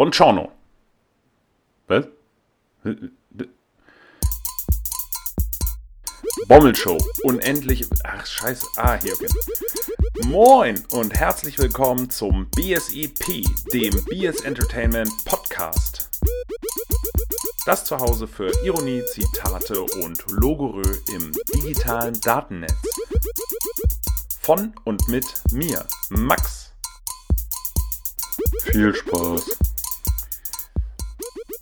Buongiorno. 0.00 0.50
Was? 1.88 2.06
Bommelshow. 6.48 6.96
Unendlich. 7.22 7.86
Ach, 8.04 8.24
scheiße. 8.24 8.66
Ah, 8.76 8.94
hier, 8.94 9.12
okay. 9.12 9.28
Moin 10.24 10.82
und 10.92 11.12
herzlich 11.12 11.58
willkommen 11.58 12.08
zum 12.08 12.48
BSEP, 12.52 13.44
dem 13.74 14.02
BS 14.06 14.40
Entertainment 14.40 15.10
Podcast. 15.26 16.08
Das 17.66 17.84
Zuhause 17.84 18.26
für 18.26 18.50
Ironie, 18.64 19.02
Zitate 19.04 19.82
und 19.82 20.24
Logorö 20.30 20.96
im 21.14 21.30
digitalen 21.54 22.18
Datennetz. 22.22 22.72
Von 24.40 24.72
und 24.84 25.06
mit 25.08 25.26
mir, 25.52 25.84
Max. 26.08 26.72
Viel 28.62 28.94
Spaß. 28.94 29.69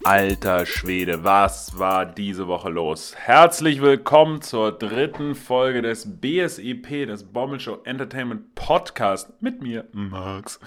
Alter 0.08 0.64
Schwede, 0.64 1.22
was 1.22 1.78
war 1.78 2.06
diese 2.06 2.46
Woche 2.48 2.70
los? 2.70 3.14
Herzlich 3.14 3.82
willkommen 3.82 4.40
zur 4.40 4.72
dritten 4.72 5.34
Folge 5.34 5.82
des 5.82 6.18
BSEP, 6.22 7.06
des 7.06 7.24
Bommelshow 7.24 7.82
Entertainment 7.84 8.54
Podcast 8.54 9.30
mit 9.42 9.60
mir, 9.60 9.84
Max. 9.92 10.60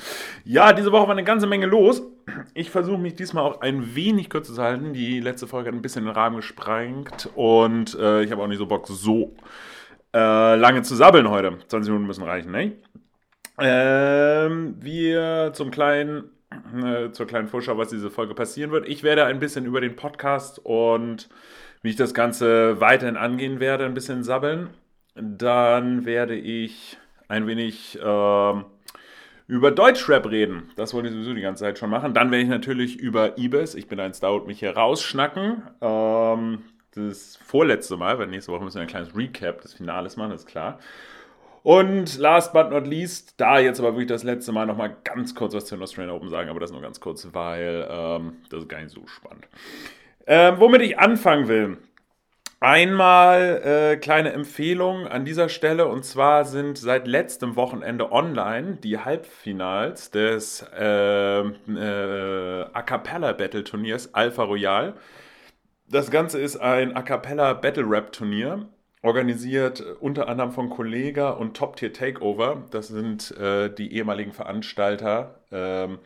Ja, 0.46 0.74
diese 0.74 0.92
Woche 0.92 1.08
war 1.08 1.14
eine 1.14 1.24
ganze 1.24 1.48
Menge 1.48 1.66
los. 1.66 2.04
Ich 2.54 2.70
versuche 2.70 3.00
mich 3.00 3.16
diesmal 3.16 3.44
auch 3.44 3.62
ein 3.62 3.96
wenig 3.96 4.30
kürzer 4.30 4.54
zu 4.54 4.62
halten. 4.62 4.94
Die 4.94 5.20
letzte 5.20 5.48
Folge 5.48 5.70
hat 5.70 5.76
ein 5.76 5.82
bisschen 5.82 6.06
den 6.06 6.14
Rahmen 6.14 6.36
gesprengt 6.36 7.28
und 7.34 7.96
äh, 7.96 8.22
ich 8.22 8.32
habe 8.32 8.44
auch 8.44 8.48
nicht 8.48 8.60
so 8.60 8.68
Bock, 8.68 8.86
so 8.86 9.36
äh, 10.14 10.56
lange 10.56 10.84
zu 10.84 10.94
sabbeln 10.94 11.28
heute. 11.28 11.58
20 11.68 11.90
Minuten 11.90 12.06
müssen 12.06 12.26
reichen, 12.26 12.52
ne? 12.52 12.74
Ähm, 13.58 14.76
wir 14.80 15.50
zum 15.54 15.72
kleinen 15.72 16.30
äh, 16.52 17.12
zur 17.12 17.28
kleinen 17.28 17.48
Vorschau, 17.48 17.78
was 17.78 17.90
diese 17.90 18.10
Folge 18.10 18.34
passieren 18.34 18.72
wird. 18.72 18.88
Ich 18.88 19.04
werde 19.04 19.26
ein 19.26 19.40
bisschen 19.40 19.66
über 19.66 19.82
den 19.82 19.96
Podcast 19.96 20.60
und 20.64 21.30
wie 21.82 21.90
ich 21.90 21.96
das 21.96 22.14
Ganze 22.14 22.80
weiterhin 22.80 23.18
angehen 23.18 23.60
werde, 23.60 23.86
ein 23.86 23.94
bisschen 23.94 24.24
sabbeln. 24.24 24.70
Dann 25.16 26.06
werde 26.06 26.36
ich 26.36 26.98
ein 27.28 27.48
wenig 27.48 28.00
äh, 28.00 28.54
über 29.48 29.72
Deutschrap 29.72 30.30
reden. 30.30 30.70
Das 30.76 30.94
wollte 30.94 31.10
ich 31.10 31.14
sowieso 31.14 31.34
die 31.34 31.42
ganze 31.42 31.64
Zeit 31.64 31.80
schon 31.80 31.90
machen. 31.90 32.14
Dann 32.14 32.32
werde 32.32 32.44
ich 32.44 32.50
natürlich 32.50 32.98
über 32.98 33.38
Ibis, 33.38 33.76
ich 33.76 33.88
bin 33.88 34.00
ein 34.00 34.14
Stout, 34.14 34.46
mich 34.46 34.60
hier 34.60 34.76
rausschnacken. 34.76 35.64
Ähm, 35.82 36.64
das 36.94 37.38
vorletzte 37.38 37.98
Mal, 37.98 38.20
weil 38.20 38.28
nächste 38.28 38.52
Woche 38.52 38.64
müssen 38.64 38.76
wir 38.76 38.82
ein 38.82 38.88
kleines 38.88 39.16
Recap 39.16 39.62
des 39.62 39.74
Finales 39.74 40.18
machen, 40.18 40.34
ist 40.34 40.48
klar. 40.48 40.80
Und 41.64 42.18
last 42.18 42.54
but 42.54 42.72
not 42.72 42.88
least, 42.88 43.36
da 43.38 43.60
jetzt 43.60 43.80
aber 43.80 43.94
wirklich 43.94 44.08
das 44.08 44.24
letzte 44.24 44.52
Mal 44.52 44.66
nochmal 44.66 44.98
ganz 45.04 45.36
kurz 45.36 45.54
was 45.54 45.66
zu 45.66 45.76
den 45.76 45.84
Australian 45.84 46.16
Open 46.16 46.30
sagen, 46.30 46.50
aber 46.50 46.60
das 46.60 46.72
nur 46.72 46.82
ganz 46.82 47.00
kurz, 47.00 47.28
weil 47.34 47.88
ähm, 47.90 48.38
das 48.50 48.62
ist 48.62 48.70
gar 48.70 48.82
nicht 48.82 48.92
so 48.92 49.06
spannend. 49.06 49.48
Ähm, 50.26 50.56
womit 50.58 50.82
ich 50.82 50.98
anfangen 50.98 51.48
will. 51.48 51.78
Einmal 52.64 53.62
äh, 53.64 53.98
kleine 53.98 54.34
Empfehlung 54.34 55.08
an 55.08 55.26
dieser 55.26 55.50
Stelle 55.50 55.88
und 55.88 56.06
zwar 56.06 56.46
sind 56.46 56.78
seit 56.78 57.08
letztem 57.08 57.56
Wochenende 57.56 58.12
online 58.12 58.76
die 58.76 59.00
Halbfinals 59.00 60.12
des 60.12 60.64
äh, 60.78 61.40
äh, 61.40 62.66
A 62.72 62.82
Cappella 62.84 63.34
Battle 63.34 63.64
Turniers 63.64 64.14
Alpha 64.14 64.44
Royal. 64.44 64.94
Das 65.90 66.12
Ganze 66.12 66.40
ist 66.40 66.58
ein 66.58 66.96
A 66.96 67.02
Cappella 67.02 67.54
Battle 67.54 67.86
Rap 67.88 68.12
Turnier 68.12 68.68
organisiert 69.02 69.82
äh, 69.82 69.94
unter 70.00 70.28
anderem 70.28 70.52
von 70.52 70.70
Kollega 70.70 71.32
und 71.32 71.56
Top 71.56 71.76
Tier 71.76 71.94
Takeover. 71.94 72.64
Das 72.72 72.88
sind 72.88 73.32
äh, 73.38 73.74
die 73.74 73.94
ehemaligen 73.94 74.34
Veranstalter. 74.34 75.42
Ähm, 75.52 76.00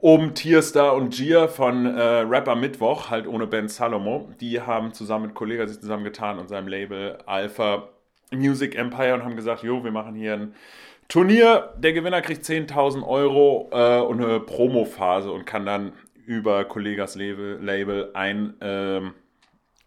um 0.00 0.34
Tierstar 0.34 0.94
und 0.94 1.14
Gier 1.14 1.48
von 1.48 1.86
äh, 1.86 2.00
Rapper 2.00 2.54
Mittwoch, 2.54 3.10
halt 3.10 3.26
ohne 3.26 3.46
Ben 3.46 3.68
Salomo. 3.68 4.30
Die 4.40 4.60
haben 4.60 4.92
zusammen 4.92 5.26
mit 5.26 5.34
Kollega 5.34 5.66
sich 5.66 5.80
zusammengetan 5.80 6.38
und 6.38 6.48
seinem 6.48 6.68
Label 6.68 7.18
Alpha 7.26 7.88
Music 8.30 8.76
Empire 8.76 9.14
und 9.14 9.24
haben 9.24 9.36
gesagt, 9.36 9.62
jo, 9.62 9.82
wir 9.82 9.90
machen 9.90 10.14
hier 10.14 10.34
ein 10.34 10.54
Turnier. 11.08 11.72
Der 11.78 11.94
Gewinner 11.94 12.20
kriegt 12.20 12.44
10.000 12.44 13.06
Euro 13.06 13.70
äh, 13.72 14.00
und 14.00 14.22
eine 14.22 14.40
Promophase 14.40 15.32
und 15.32 15.46
kann 15.46 15.64
dann 15.64 15.92
über 16.26 16.64
Kollegas 16.66 17.14
Label, 17.14 17.58
Label 17.62 18.10
ein 18.12 18.54
ähm, 18.60 19.14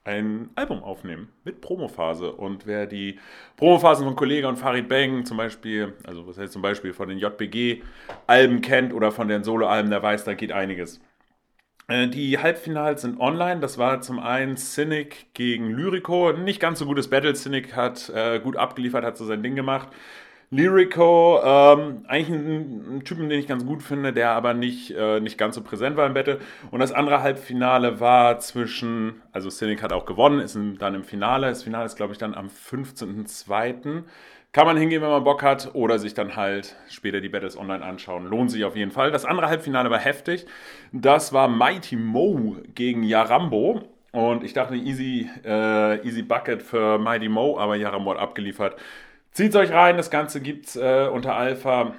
ein 0.03 0.49
Album 0.55 0.83
aufnehmen 0.83 1.29
mit 1.43 1.61
Promophase. 1.61 2.31
Und 2.31 2.65
wer 2.65 2.87
die 2.87 3.19
Promophasen 3.57 4.05
von 4.05 4.15
Kollega 4.15 4.49
und 4.49 4.57
Farid 4.57 4.89
Bang 4.89 5.25
zum 5.25 5.37
Beispiel, 5.37 5.93
also 6.03 6.27
was 6.27 6.37
heißt 6.37 6.53
zum 6.53 6.61
Beispiel 6.61 6.93
von 6.93 7.09
den 7.09 7.19
JBG-Alben 7.19 8.61
kennt 8.61 8.93
oder 8.93 9.11
von 9.11 9.27
den 9.27 9.43
Solo-Alben, 9.43 9.91
der 9.91 10.01
weiß, 10.01 10.23
da 10.23 10.33
geht 10.33 10.51
einiges. 10.51 11.01
Äh, 11.87 12.07
die 12.07 12.39
Halbfinals 12.39 13.01
sind 13.01 13.19
online. 13.19 13.59
Das 13.59 13.77
war 13.77 14.01
zum 14.01 14.19
einen 14.19 14.57
Cynic 14.57 15.33
gegen 15.33 15.71
Lyrico. 15.71 16.31
Nicht 16.33 16.59
ganz 16.59 16.79
so 16.79 16.85
gutes 16.85 17.09
Battle. 17.09 17.33
Cynic 17.33 17.75
hat 17.75 18.09
äh, 18.09 18.39
gut 18.39 18.55
abgeliefert, 18.57 19.03
hat 19.03 19.17
so 19.17 19.25
sein 19.25 19.43
Ding 19.43 19.55
gemacht. 19.55 19.89
Lyrico, 20.53 21.39
ähm, 21.41 22.03
eigentlich 22.09 22.27
ein, 22.27 22.97
ein, 22.97 23.03
Typen, 23.05 23.29
den 23.29 23.39
ich 23.39 23.47
ganz 23.47 23.65
gut 23.65 23.81
finde, 23.81 24.11
der 24.11 24.31
aber 24.31 24.53
nicht, 24.53 24.91
äh, 24.91 25.21
nicht 25.21 25.37
ganz 25.37 25.55
so 25.55 25.63
präsent 25.63 25.95
war 25.95 26.05
im 26.05 26.13
Battle. 26.13 26.39
Und 26.71 26.81
das 26.81 26.91
andere 26.91 27.23
Halbfinale 27.23 28.01
war 28.01 28.37
zwischen, 28.39 29.21
also 29.31 29.49
Cynic 29.49 29.81
hat 29.81 29.93
auch 29.93 30.05
gewonnen, 30.05 30.41
ist 30.41 30.57
dann 30.79 30.93
im 30.93 31.05
Finale. 31.05 31.47
Das 31.47 31.63
Finale 31.63 31.85
ist, 31.85 31.95
glaube 31.95 32.11
ich, 32.11 32.19
dann 32.19 32.35
am 32.35 32.47
15.02. 32.47 34.03
Kann 34.51 34.67
man 34.67 34.75
hingehen, 34.75 35.01
wenn 35.01 35.09
man 35.09 35.23
Bock 35.23 35.41
hat, 35.41 35.73
oder 35.73 35.99
sich 35.99 36.13
dann 36.15 36.35
halt 36.35 36.75
später 36.89 37.21
die 37.21 37.29
Battles 37.29 37.57
online 37.57 37.85
anschauen. 37.85 38.25
Lohnt 38.25 38.51
sich 38.51 38.65
auf 38.65 38.75
jeden 38.75 38.91
Fall. 38.91 39.09
Das 39.11 39.23
andere 39.23 39.47
Halbfinale 39.47 39.89
war 39.89 39.99
heftig. 39.99 40.45
Das 40.91 41.31
war 41.31 41.47
Mighty 41.47 41.95
Mo 41.95 42.57
gegen 42.75 43.03
Yarambo. 43.03 43.83
Und 44.11 44.43
ich 44.43 44.51
dachte, 44.51 44.75
easy, 44.75 45.29
äh, 45.45 46.05
easy 46.05 46.23
Bucket 46.23 46.61
für 46.61 46.99
Mighty 46.99 47.29
Mo, 47.29 47.57
aber 47.57 47.77
Yarambo 47.77 48.11
hat 48.11 48.19
abgeliefert. 48.19 48.75
Zieht 49.31 49.55
euch 49.55 49.71
rein, 49.71 49.95
das 49.95 50.11
Ganze 50.11 50.41
gibt's 50.41 50.75
äh, 50.75 51.07
unter 51.11 51.35
Alpha 51.35 51.95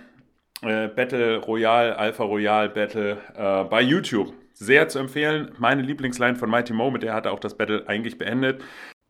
äh, 0.60 0.88
Battle 0.88 1.38
Royale, 1.38 1.98
Alpha 1.98 2.24
Royale 2.24 2.68
Battle 2.68 3.16
äh, 3.34 3.64
bei 3.64 3.80
YouTube. 3.80 4.34
Sehr 4.52 4.88
zu 4.88 4.98
empfehlen. 4.98 5.52
Meine 5.58 5.80
Lieblingsline 5.80 6.36
von 6.36 6.50
Mighty 6.50 6.74
Mo, 6.74 6.90
mit 6.90 7.02
der 7.02 7.14
hat 7.14 7.24
er 7.24 7.32
auch 7.32 7.40
das 7.40 7.56
Battle 7.56 7.88
eigentlich 7.88 8.18
beendet. 8.18 8.62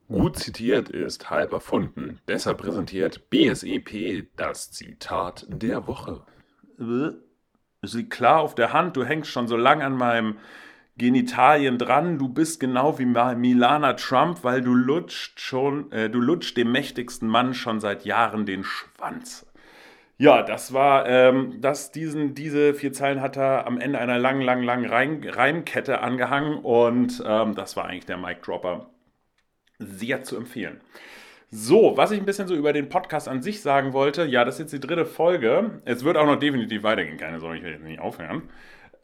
Gut 0.06 0.38
zitiert 0.38 0.88
ist 0.88 1.30
halb 1.30 1.52
erfunden. 1.52 2.20
Besser 2.24 2.54
präsentiert 2.54 3.28
BSEP, 3.28 4.28
das 4.36 4.70
Zitat 4.70 5.46
der 5.48 5.88
Woche. 5.88 6.22
Es 7.82 7.94
liegt 7.94 8.10
klar 8.10 8.40
auf 8.40 8.54
der 8.54 8.72
Hand, 8.72 8.96
du 8.96 9.04
hängst 9.04 9.30
schon 9.30 9.48
so 9.48 9.56
lange 9.56 9.84
an 9.84 9.96
meinem 9.96 10.38
Genitalien 10.98 11.78
dran. 11.78 12.18
Du 12.18 12.28
bist 12.28 12.60
genau 12.60 12.98
wie 12.98 13.06
Milana 13.06 13.94
Trump, 13.94 14.44
weil 14.44 14.60
du 14.60 14.74
lutscht 14.74 15.40
schon, 15.40 15.90
äh, 15.92 16.10
du 16.10 16.20
lutscht 16.20 16.56
dem 16.56 16.70
mächtigsten 16.72 17.28
Mann 17.28 17.54
schon 17.54 17.80
seit 17.80 18.04
Jahren 18.04 18.46
den 18.46 18.64
Schwanz. 18.64 19.46
Ja, 20.18 20.42
das 20.42 20.72
war, 20.72 21.08
ähm, 21.08 21.60
das, 21.60 21.90
diesen, 21.90 22.34
diese 22.34 22.74
vier 22.74 22.92
Zeilen 22.92 23.20
hat 23.20 23.36
er 23.36 23.66
am 23.66 23.78
Ende 23.78 23.98
einer 23.98 24.18
langen, 24.18 24.42
langen, 24.42 24.62
langen 24.62 24.86
Reim, 24.86 25.20
Reimkette 25.24 26.00
angehangen 26.00 26.58
und 26.58 27.22
ähm, 27.26 27.54
das 27.54 27.76
war 27.76 27.86
eigentlich 27.86 28.06
der 28.06 28.18
Mic 28.18 28.40
Dropper. 28.42 28.90
Sehr 29.78 30.22
zu 30.22 30.36
empfehlen. 30.36 30.80
So, 31.50 31.96
was 31.96 32.12
ich 32.12 32.20
ein 32.20 32.24
bisschen 32.24 32.46
so 32.46 32.54
über 32.54 32.72
den 32.72 32.88
Podcast 32.88 33.28
an 33.28 33.42
sich 33.42 33.62
sagen 33.62 33.92
wollte, 33.92 34.24
ja, 34.24 34.44
das 34.44 34.54
ist 34.54 34.60
jetzt 34.60 34.72
die 34.72 34.86
dritte 34.86 35.04
Folge. 35.04 35.82
Es 35.84 36.04
wird 36.04 36.16
auch 36.16 36.26
noch 36.26 36.38
definitiv 36.38 36.82
weitergehen, 36.82 37.18
keine 37.18 37.40
Sorge, 37.40 37.58
ich 37.58 37.64
will 37.64 37.72
jetzt 37.72 37.84
nicht 37.84 38.00
aufhören. 38.00 38.42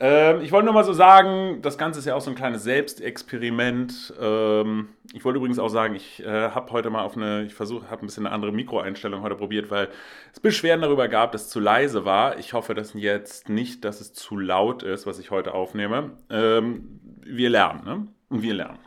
Ähm, 0.01 0.43
ich 0.43 0.53
wollte 0.53 0.67
nur 0.67 0.75
mal 0.75 0.85
so 0.85 0.93
sagen, 0.93 1.61
das 1.61 1.77
Ganze 1.77 1.99
ist 1.99 2.05
ja 2.05 2.15
auch 2.15 2.21
so 2.21 2.31
ein 2.31 2.37
kleines 2.37 2.63
Selbstexperiment. 2.63 4.15
Ähm, 4.21 4.91
ich 5.13 5.25
wollte 5.25 5.39
übrigens 5.39 5.59
auch 5.59 5.69
sagen, 5.69 5.97
ich 5.97 6.25
äh, 6.25 6.51
habe 6.51 6.71
heute 6.71 6.89
mal 6.91 7.03
auf 7.03 7.17
eine, 7.17 7.45
ich 7.45 7.55
versuche, 7.55 7.91
habe 7.91 8.03
ein 8.03 8.07
bisschen 8.07 8.25
eine 8.25 8.35
andere 8.35 8.53
Mikroeinstellung 8.53 9.23
heute 9.23 9.35
probiert, 9.35 9.71
weil 9.71 9.89
es 10.33 10.39
Beschwerden 10.39 10.83
darüber 10.83 11.09
gab, 11.09 11.33
dass 11.33 11.47
es 11.47 11.49
zu 11.49 11.59
leise 11.59 12.05
war. 12.05 12.39
Ich 12.39 12.53
hoffe, 12.53 12.75
dass 12.75 12.95
jetzt 12.95 13.49
nicht, 13.49 13.85
dass 13.85 14.01
es 14.01 14.13
zu 14.13 14.39
laut 14.39 14.85
ist, 14.85 15.07
was 15.07 15.19
ich 15.19 15.33
heute 15.33 15.53
aufnehme. 15.53 16.13
Ähm, 16.31 17.01
wir 17.25 17.51
lernen, 17.51 17.85
ne? 17.85 18.07
Wir 18.31 18.55
lernen. 18.55 18.79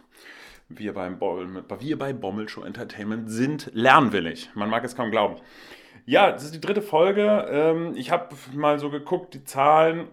Wir, 0.69 0.94
beim 0.94 1.19
Bommel, 1.19 1.66
wir 1.80 2.00
bei 2.00 2.13
Bommel 2.13 2.48
Show 2.48 2.63
Entertainment 2.63 3.30
sind 3.30 3.69
lernwillig. 3.74 4.50
Man 4.56 4.69
mag 4.69 4.86
es 4.86 4.96
kaum 4.96 5.12
glauben. 5.12 5.36
Ja, 6.06 6.31
das 6.31 6.46
ist 6.46 6.56
die 6.56 6.62
dritte 6.62 6.81
Folge. 6.81 7.48
Ähm, 7.50 7.94
ich 7.96 8.12
habe 8.12 8.34
mal 8.54 8.80
so 8.80 8.90
geguckt, 8.90 9.34
die 9.34 9.44
Zahlen 9.44 10.08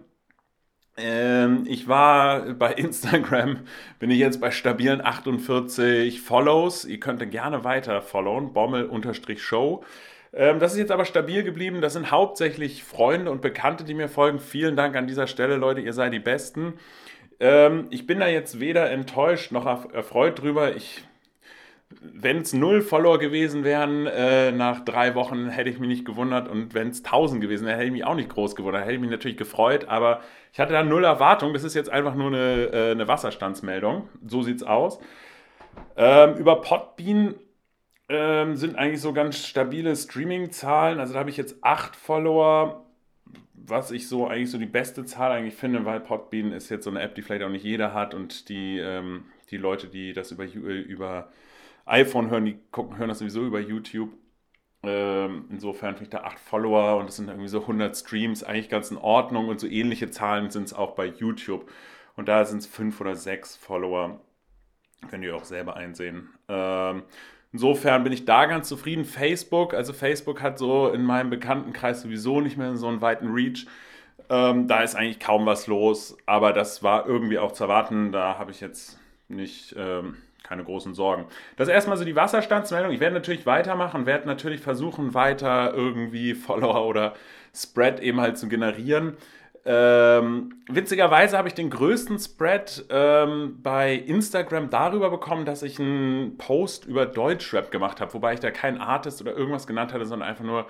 ich 1.65 1.87
war 1.87 2.53
bei 2.53 2.73
Instagram, 2.73 3.59
bin 3.99 4.11
ich 4.11 4.19
jetzt 4.19 4.41
bei 4.41 4.51
stabilen 4.51 5.01
48 5.01 6.21
Follows. 6.21 6.85
Ihr 6.85 6.99
könnt 6.99 7.29
gerne 7.31 7.63
weiter 7.63 8.01
followen, 8.01 8.53
bommel-show. 8.53 9.83
Ähm, 10.33 10.59
das 10.59 10.73
ist 10.73 10.79
jetzt 10.79 10.91
aber 10.91 11.05
stabil 11.05 11.43
geblieben. 11.43 11.81
Das 11.81 11.93
sind 11.93 12.11
hauptsächlich 12.11 12.83
Freunde 12.83 13.31
und 13.31 13.41
Bekannte, 13.41 13.83
die 13.83 13.93
mir 13.93 14.09
folgen. 14.09 14.39
Vielen 14.39 14.75
Dank 14.75 14.95
an 14.95 15.07
dieser 15.07 15.27
Stelle, 15.27 15.55
Leute. 15.55 15.81
Ihr 15.81 15.93
seid 15.93 16.13
die 16.13 16.19
Besten. 16.19 16.73
Ähm, 17.39 17.87
ich 17.89 18.05
bin 18.05 18.19
da 18.19 18.27
jetzt 18.27 18.59
weder 18.59 18.89
enttäuscht 18.91 19.51
noch 19.51 19.65
erfreut 19.93 20.41
drüber. 20.41 20.75
Ich 20.75 21.03
wenn 22.01 22.37
es 22.41 22.53
null 22.53 22.81
Follower 22.81 23.17
gewesen 23.17 23.63
wären, 23.63 24.05
äh, 24.05 24.51
nach 24.51 24.85
drei 24.85 25.15
Wochen 25.15 25.49
hätte 25.49 25.69
ich 25.69 25.79
mich 25.79 25.89
nicht 25.89 26.05
gewundert. 26.05 26.47
Und 26.47 26.73
wenn 26.73 26.89
es 26.89 27.01
tausend 27.01 27.41
gewesen 27.41 27.65
wäre, 27.65 27.77
hätte 27.77 27.87
ich 27.87 27.91
mich 27.91 28.05
auch 28.05 28.15
nicht 28.15 28.29
groß 28.29 28.55
gewundert. 28.55 28.83
Hätte 28.83 28.93
ich 28.93 28.99
mich 28.99 29.09
natürlich 29.09 29.37
gefreut, 29.37 29.85
aber 29.87 30.21
ich 30.53 30.59
hatte 30.59 30.73
da 30.73 30.83
null 30.83 31.03
Erwartung. 31.03 31.53
Das 31.53 31.63
ist 31.63 31.73
jetzt 31.73 31.89
einfach 31.89 32.13
nur 32.13 32.27
eine, 32.27 32.69
äh, 32.71 32.91
eine 32.91 33.07
Wasserstandsmeldung. 33.07 34.07
So 34.25 34.43
sieht's 34.43 34.61
aus. 34.61 34.99
Ähm, 35.97 36.35
über 36.35 36.61
Podbean 36.61 37.35
ähm, 38.07 38.55
sind 38.55 38.75
eigentlich 38.75 39.01
so 39.01 39.11
ganz 39.11 39.45
stabile 39.45 39.95
Streaming-Zahlen. 39.95 40.99
Also 40.99 41.13
da 41.13 41.19
habe 41.19 41.31
ich 41.31 41.37
jetzt 41.37 41.57
acht 41.61 41.95
Follower, 41.95 42.85
was 43.53 43.89
ich 43.89 44.07
so 44.07 44.27
eigentlich 44.27 44.51
so 44.51 44.59
die 44.59 44.65
beste 44.67 45.05
Zahl 45.05 45.31
eigentlich 45.31 45.55
finde, 45.55 45.85
weil 45.85 45.99
Podbean 45.99 46.51
ist 46.51 46.69
jetzt 46.69 46.83
so 46.83 46.91
eine 46.91 47.01
App, 47.01 47.15
die 47.15 47.23
vielleicht 47.23 47.43
auch 47.43 47.49
nicht 47.49 47.65
jeder 47.65 47.93
hat 47.93 48.13
und 48.13 48.49
die, 48.49 48.77
ähm, 48.77 49.25
die 49.49 49.57
Leute, 49.57 49.87
die 49.87 50.13
das 50.13 50.31
über, 50.31 50.45
über 50.45 51.29
iPhone 51.89 52.29
hören, 52.29 52.45
die 52.45 52.59
gucken, 52.71 52.97
hören 52.97 53.09
das 53.09 53.19
sowieso 53.19 53.45
über 53.45 53.59
YouTube. 53.59 54.11
Ähm, 54.81 55.45
insofern 55.49 55.95
finde 55.95 56.03
ich 56.03 56.09
da 56.09 56.19
acht 56.19 56.39
Follower 56.39 56.97
und 56.97 57.07
das 57.07 57.17
sind 57.17 57.27
irgendwie 57.27 57.49
so 57.49 57.61
100 57.61 57.97
Streams, 57.97 58.43
eigentlich 58.43 58.69
ganz 58.69 58.91
in 58.91 58.97
Ordnung 58.97 59.49
und 59.49 59.59
so 59.59 59.67
ähnliche 59.67 60.09
Zahlen 60.09 60.49
sind 60.51 60.67
es 60.67 60.73
auch 60.73 60.95
bei 60.95 61.05
YouTube. 61.05 61.69
Und 62.15 62.27
da 62.29 62.45
sind 62.45 62.59
es 62.59 62.67
fünf 62.67 62.99
oder 63.01 63.15
sechs 63.15 63.55
Follower. 63.55 64.21
Könnt 65.09 65.23
ihr 65.23 65.35
auch 65.35 65.45
selber 65.45 65.75
einsehen. 65.75 66.29
Ähm, 66.47 67.03
insofern 67.51 68.03
bin 68.03 68.13
ich 68.13 68.25
da 68.25 68.45
ganz 68.45 68.67
zufrieden. 68.67 69.05
Facebook, 69.05 69.73
also 69.73 69.93
Facebook 69.93 70.41
hat 70.41 70.57
so 70.57 70.89
in 70.89 71.03
meinem 71.03 71.29
Bekanntenkreis 71.29 72.01
sowieso 72.01 72.41
nicht 72.41 72.57
mehr 72.57 72.75
so 72.75 72.87
einen 72.87 73.01
weiten 73.01 73.31
Reach. 73.31 73.67
Ähm, 74.29 74.67
da 74.67 74.81
ist 74.81 74.95
eigentlich 74.95 75.19
kaum 75.19 75.45
was 75.45 75.67
los, 75.67 76.17
aber 76.25 76.53
das 76.53 76.83
war 76.83 77.07
irgendwie 77.07 77.39
auch 77.39 77.51
zu 77.51 77.63
erwarten. 77.63 78.11
Da 78.11 78.37
habe 78.37 78.51
ich 78.51 78.61
jetzt 78.61 78.99
nicht 79.27 79.73
ähm, 79.77 80.17
keine 80.43 80.63
großen 80.63 80.93
Sorgen. 80.93 81.25
Das 81.57 81.67
ist 81.67 81.73
erstmal 81.73 81.97
so 81.97 82.05
die 82.05 82.15
Wasserstandsmeldung. 82.15 82.91
Ich 82.91 82.99
werde 82.99 83.15
natürlich 83.15 83.45
weitermachen, 83.45 84.05
werde 84.05 84.27
natürlich 84.27 84.61
versuchen, 84.61 85.13
weiter 85.13 85.73
irgendwie 85.73 86.33
Follower 86.33 86.85
oder 86.87 87.13
Spread 87.53 87.99
eben 87.99 88.19
halt 88.21 88.37
zu 88.37 88.47
generieren. 88.47 89.17
Ähm, 89.65 90.55
witzigerweise 90.67 91.37
habe 91.37 91.47
ich 91.49 91.53
den 91.53 91.69
größten 91.69 92.17
Spread 92.17 92.85
ähm, 92.89 93.59
bei 93.61 93.93
Instagram 93.93 94.69
darüber 94.69 95.09
bekommen, 95.09 95.45
dass 95.45 95.63
ich 95.63 95.79
einen 95.79 96.37
Post 96.37 96.85
über 96.85 97.05
Deutschrap 97.05 97.69
gemacht 97.69 97.99
habe, 97.99 98.13
wobei 98.13 98.33
ich 98.33 98.39
da 98.39 98.51
kein 98.51 98.79
Artist 98.79 99.21
oder 99.21 99.35
irgendwas 99.35 99.67
genannt 99.67 99.93
hatte, 99.93 100.05
sondern 100.05 100.29
einfach 100.29 100.45
nur 100.45 100.65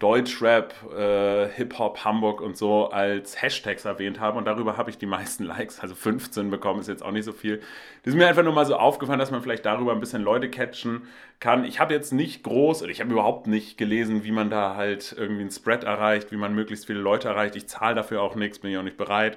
Deutschrap, 0.00 0.74
äh, 0.96 1.48
Hip-Hop, 1.50 2.06
Hamburg 2.06 2.40
und 2.40 2.56
so 2.56 2.88
als 2.88 3.40
Hashtags 3.40 3.84
erwähnt 3.84 4.18
habe 4.18 4.38
und 4.38 4.46
darüber 4.46 4.78
habe 4.78 4.88
ich 4.88 4.96
die 4.96 5.06
meisten 5.06 5.44
Likes, 5.44 5.78
also 5.78 5.94
15 5.94 6.50
bekommen, 6.50 6.80
ist 6.80 6.88
jetzt 6.88 7.04
auch 7.04 7.12
nicht 7.12 7.26
so 7.26 7.32
viel. 7.32 7.58
Das 8.02 8.14
ist 8.14 8.18
mir 8.18 8.26
einfach 8.26 8.42
nur 8.42 8.54
mal 8.54 8.64
so 8.64 8.76
aufgefallen, 8.76 9.18
dass 9.18 9.30
man 9.30 9.42
vielleicht 9.42 9.66
darüber 9.66 9.92
ein 9.92 10.00
bisschen 10.00 10.22
Leute 10.22 10.48
catchen 10.48 11.02
kann. 11.38 11.64
Ich 11.64 11.80
habe 11.80 11.92
jetzt 11.92 12.12
nicht 12.12 12.42
groß, 12.42 12.82
ich 12.82 13.00
habe 13.00 13.12
überhaupt 13.12 13.46
nicht 13.46 13.76
gelesen, 13.76 14.24
wie 14.24 14.32
man 14.32 14.48
da 14.48 14.74
halt 14.74 15.14
irgendwie 15.16 15.42
einen 15.42 15.50
Spread 15.50 15.84
erreicht, 15.84 16.32
wie 16.32 16.36
man 16.36 16.54
möglichst 16.54 16.86
viele 16.86 17.00
Leute 17.00 17.28
erreicht. 17.28 17.54
Ich 17.54 17.68
zahle 17.68 17.94
dafür 17.94 18.22
auch 18.22 18.34
nichts, 18.34 18.58
bin 18.58 18.70
ich 18.70 18.78
auch 18.78 18.82
nicht 18.82 18.96
bereit. 18.96 19.36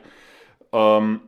Ähm, 0.71 1.19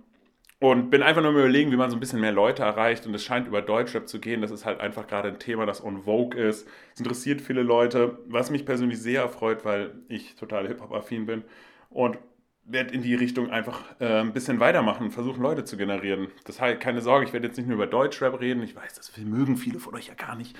und 0.71 0.89
bin 0.89 1.03
einfach 1.03 1.21
nur 1.21 1.31
überlegen, 1.31 1.71
wie 1.71 1.75
man 1.75 1.91
so 1.91 1.95
ein 1.95 1.99
bisschen 1.99 2.19
mehr 2.19 2.31
Leute 2.31 2.63
erreicht. 2.63 3.05
Und 3.05 3.13
es 3.13 3.23
scheint 3.23 3.47
über 3.47 3.61
Deutschrap 3.61 4.07
zu 4.07 4.19
gehen. 4.19 4.41
Das 4.41 4.49
ist 4.49 4.65
halt 4.65 4.79
einfach 4.79 5.05
gerade 5.05 5.27
ein 5.27 5.37
Thema, 5.37 5.67
das 5.67 5.83
on 5.83 6.03
Vogue 6.03 6.39
ist. 6.39 6.67
Es 6.93 6.99
interessiert 6.99 7.39
viele 7.41 7.61
Leute, 7.61 8.17
was 8.27 8.49
mich 8.49 8.65
persönlich 8.65 8.99
sehr 8.99 9.21
erfreut, 9.21 9.63
weil 9.63 9.93
ich 10.07 10.35
total 10.35 10.67
Hip-Hop-affin 10.67 11.27
bin. 11.27 11.43
Und 11.91 12.17
werde 12.63 12.95
in 12.95 13.03
die 13.03 13.13
Richtung 13.13 13.51
einfach 13.51 13.79
äh, 13.99 14.21
ein 14.21 14.33
bisschen 14.33 14.59
weitermachen 14.59 15.11
versuchen, 15.11 15.43
Leute 15.43 15.65
zu 15.65 15.77
generieren. 15.77 16.29
Das 16.45 16.59
heißt, 16.59 16.79
keine 16.79 17.01
Sorge, 17.01 17.25
ich 17.27 17.33
werde 17.33 17.45
jetzt 17.45 17.57
nicht 17.57 17.67
nur 17.67 17.75
über 17.75 17.85
Deutschrap 17.85 18.41
reden. 18.41 18.63
Ich 18.63 18.75
weiß, 18.75 18.95
das 18.95 19.15
mögen 19.17 19.57
viele 19.57 19.79
von 19.79 19.93
euch 19.93 20.07
ja 20.07 20.15
gar 20.15 20.35
nicht. 20.35 20.57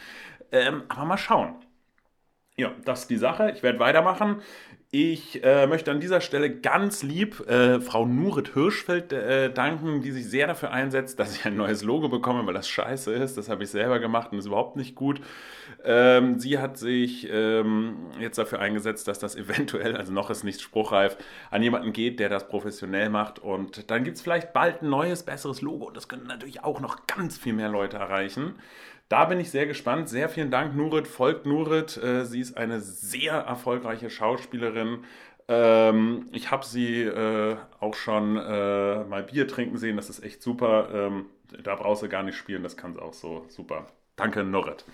Ähm, 0.52 0.84
aber 0.88 1.06
mal 1.06 1.18
schauen. 1.18 1.56
Ja, 2.58 2.74
das 2.86 3.02
ist 3.02 3.10
die 3.10 3.18
Sache. 3.18 3.52
Ich 3.52 3.64
werde 3.64 3.80
weitermachen. 3.80 4.42
Ich 4.98 5.44
äh, 5.44 5.68
möchte 5.68 5.92
an 5.92 6.00
dieser 6.00 6.22
Stelle 6.22 6.50
ganz 6.50 7.04
lieb 7.04 7.46
äh, 7.50 7.82
Frau 7.82 8.06
Nurit 8.06 8.54
Hirschfeld 8.54 9.12
äh, 9.12 9.52
danken, 9.52 10.02
die 10.02 10.12
sich 10.12 10.26
sehr 10.30 10.48
dafür 10.48 10.72
einsetzt, 10.72 11.20
dass 11.20 11.36
ich 11.36 11.46
ein 11.46 11.58
neues 11.58 11.84
Logo 11.84 12.08
bekomme, 12.08 12.48
weil 12.48 12.54
das 12.54 12.70
scheiße 12.70 13.12
ist. 13.12 13.38
Das 13.38 13.50
habe 13.50 13.66
ich 13.66 13.72
selber 13.72 14.00
gemacht 14.00 14.32
und 14.32 14.38
ist 14.38 14.46
überhaupt 14.46 14.78
nicht 14.78 14.96
gut. 14.96 15.20
Ähm, 15.84 16.40
sie 16.40 16.60
hat 16.60 16.78
sich 16.78 17.28
ähm, 17.30 18.06
jetzt 18.22 18.38
dafür 18.38 18.60
eingesetzt, 18.60 19.10
dass 19.10 19.20
das 19.20 19.36
eventuell, 19.36 19.98
also 19.98 20.14
noch 20.14 20.30
ist 20.30 20.46
nicht 20.46 20.62
spruchreif, 20.62 21.18
an 21.52 21.62
jemanden 21.62 21.92
geht, 21.92 22.22
der 22.22 22.30
das 22.30 22.48
professionell 22.48 23.10
macht. 23.10 23.40
Und 23.40 23.92
dann 23.92 24.06
gibt 24.06 24.16
es 24.16 24.24
vielleicht 24.24 24.54
bald 24.54 24.82
ein 24.82 24.90
neues, 24.90 25.24
besseres 25.24 25.62
Logo. 25.62 25.88
Und 25.88 25.98
das 25.98 26.08
können 26.08 26.26
natürlich 26.26 26.64
auch 26.64 26.80
noch 26.80 27.06
ganz 27.06 27.38
viel 27.38 27.52
mehr 27.52 27.68
Leute 27.68 27.98
erreichen. 27.98 28.56
Da 29.10 29.26
bin 29.26 29.40
ich 29.40 29.52
sehr 29.52 29.68
gespannt. 29.68 30.10
Sehr 30.10 30.30
vielen 30.30 30.50
Dank, 30.50 30.76
Nurit. 30.76 31.08
Folgt 31.08 31.46
Nurit. 31.46 31.98
Äh, 31.98 32.26
sie 32.26 32.40
ist 32.40 32.58
eine 32.58 32.82
sehr 32.82 33.34
erfolgreiche 33.34 34.10
Schauspielerin. 34.10 35.04
Ähm, 35.48 36.28
ich 36.32 36.50
habe 36.50 36.66
sie 36.66 37.04
äh, 37.04 37.58
auch 37.80 37.94
schon 37.94 38.36
äh, 38.38 39.04
mal 39.04 39.24
Bier 39.24 39.48
trinken 39.48 39.78
sehen. 39.78 39.96
Das 39.96 40.10
ist 40.10 40.24
echt 40.24 40.42
super. 40.42 40.90
Ähm, 40.92 41.28
da 41.64 41.76
brauchst 41.76 42.02
du 42.02 42.10
gar 42.10 42.24
nicht 42.24 42.36
spielen. 42.36 42.64
Das 42.64 42.78
kann 42.78 42.94
sie 42.94 43.02
auch 43.02 43.14
so 43.14 43.46
super. 43.48 43.86
Danke, 44.16 44.44
Nurit. 44.44 44.86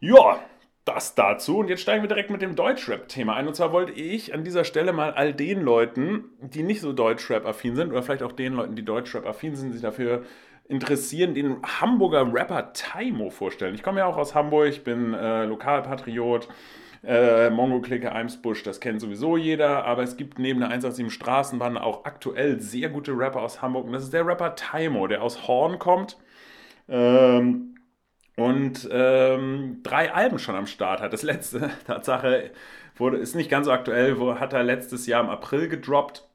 Ja, 0.00 0.40
das 0.86 1.14
dazu. 1.14 1.58
Und 1.58 1.68
jetzt 1.68 1.82
steigen 1.82 2.02
wir 2.02 2.08
direkt 2.08 2.30
mit 2.30 2.40
dem 2.42 2.56
Deutschrap-Thema 2.56 3.34
ein. 3.34 3.46
Und 3.46 3.54
zwar 3.54 3.72
wollte 3.72 3.92
ich 3.92 4.32
an 4.32 4.44
dieser 4.44 4.64
Stelle 4.64 4.92
mal 4.92 5.12
all 5.12 5.34
den 5.34 5.60
Leuten, 5.60 6.24
die 6.40 6.62
nicht 6.62 6.80
so 6.80 6.92
Deutschrap-affin 6.92 7.76
sind, 7.76 7.90
oder 7.90 8.02
vielleicht 8.02 8.22
auch 8.22 8.32
den 8.32 8.54
Leuten, 8.54 8.76
die 8.76 8.84
Deutschrap-affin 8.84 9.56
sind, 9.56 9.72
sich 9.72 9.82
dafür 9.82 10.24
interessieren, 10.68 11.34
den 11.34 11.62
Hamburger 11.62 12.32
Rapper 12.32 12.72
Taimo 12.72 13.30
vorstellen. 13.30 13.74
Ich 13.74 13.82
komme 13.82 14.00
ja 14.00 14.06
auch 14.06 14.16
aus 14.16 14.34
Hamburg, 14.34 14.84
bin 14.84 15.14
äh, 15.14 15.44
Lokalpatriot. 15.44 16.48
Äh, 17.06 17.50
Mongo-Clique 17.50 18.10
Eimsbusch, 18.10 18.62
das 18.62 18.80
kennt 18.80 18.98
sowieso 18.98 19.36
jeder, 19.36 19.84
aber 19.84 20.02
es 20.02 20.16
gibt 20.16 20.38
neben 20.38 20.60
der 20.60 20.70
187 20.70 21.12
Straßenbahn 21.12 21.76
auch 21.76 22.06
aktuell 22.06 22.60
sehr 22.60 22.88
gute 22.88 23.12
Rapper 23.12 23.42
aus 23.42 23.60
Hamburg 23.60 23.84
und 23.84 23.92
das 23.92 24.04
ist 24.04 24.14
der 24.14 24.26
Rapper 24.26 24.54
Taimo, 24.54 25.06
der 25.06 25.22
aus 25.22 25.46
Horn 25.46 25.78
kommt 25.78 26.16
ähm, 26.88 27.74
und 28.36 28.88
ähm, 28.90 29.80
drei 29.82 30.14
Alben 30.14 30.38
schon 30.38 30.54
am 30.54 30.66
Start 30.66 31.02
hat. 31.02 31.12
Das 31.12 31.22
letzte, 31.22 31.70
Tatsache, 31.86 32.52
wurde, 32.96 33.18
ist 33.18 33.34
nicht 33.34 33.50
ganz 33.50 33.66
so 33.66 33.72
aktuell, 33.72 34.18
wo, 34.18 34.36
hat 34.36 34.54
er 34.54 34.62
letztes 34.62 35.06
Jahr 35.06 35.22
im 35.22 35.28
April 35.28 35.68
gedroppt 35.68 36.26